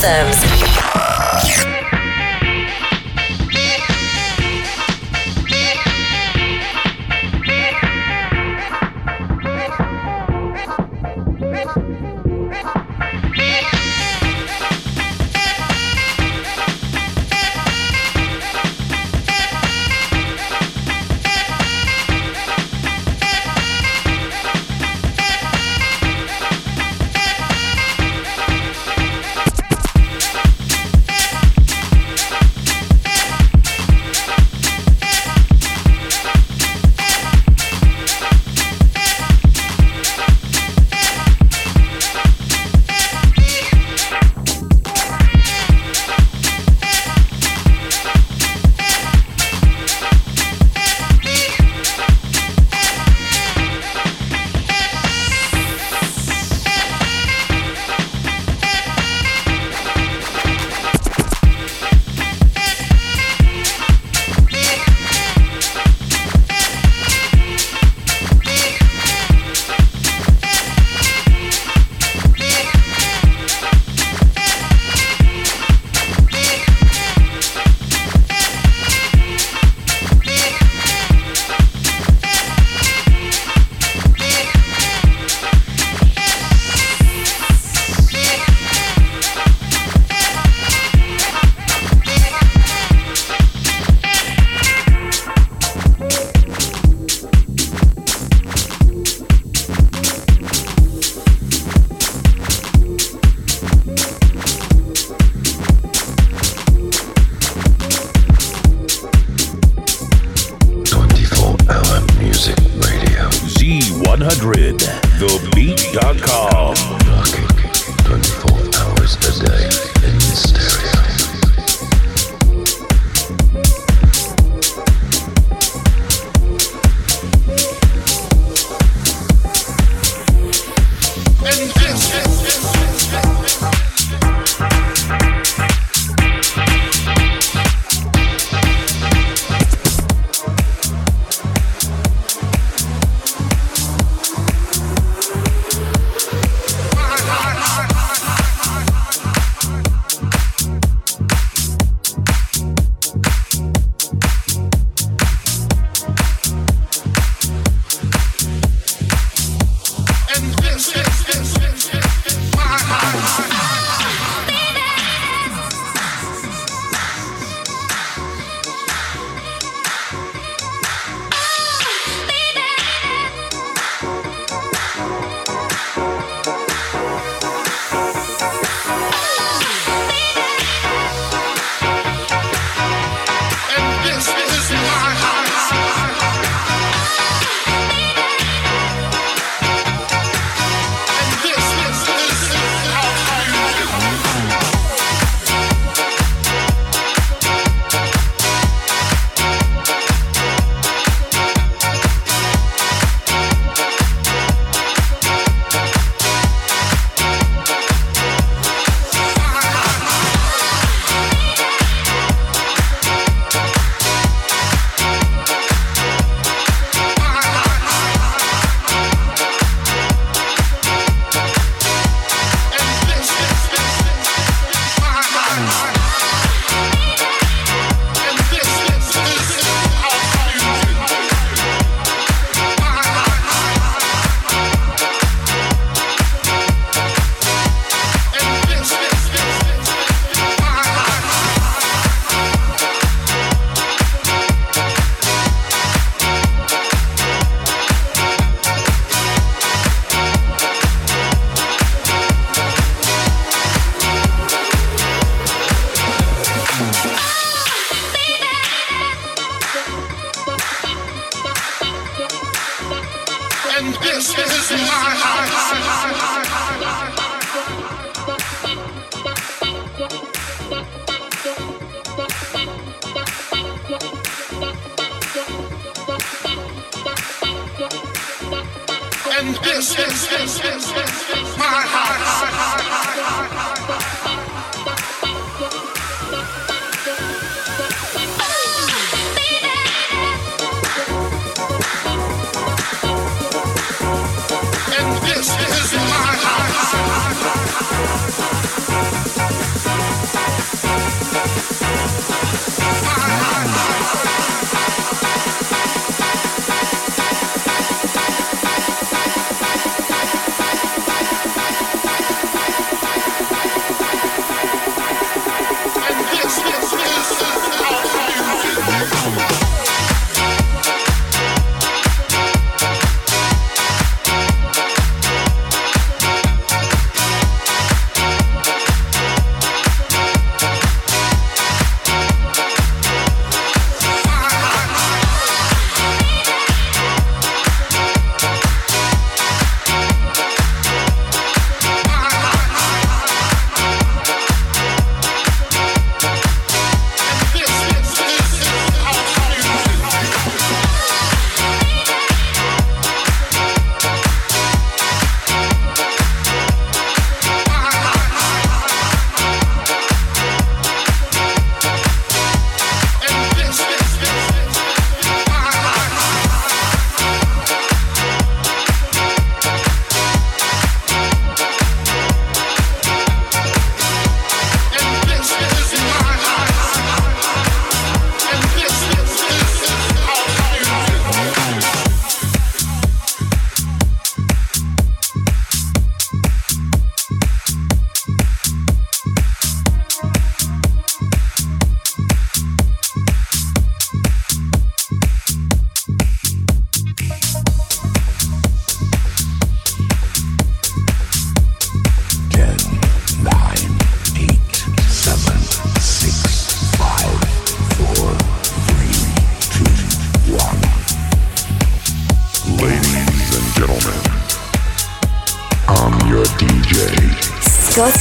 Anthems. 0.04 0.41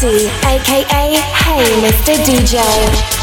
Aka 0.03 0.81
Hey 1.45 1.67
Mr. 1.83 2.17
DJ. 2.25 3.20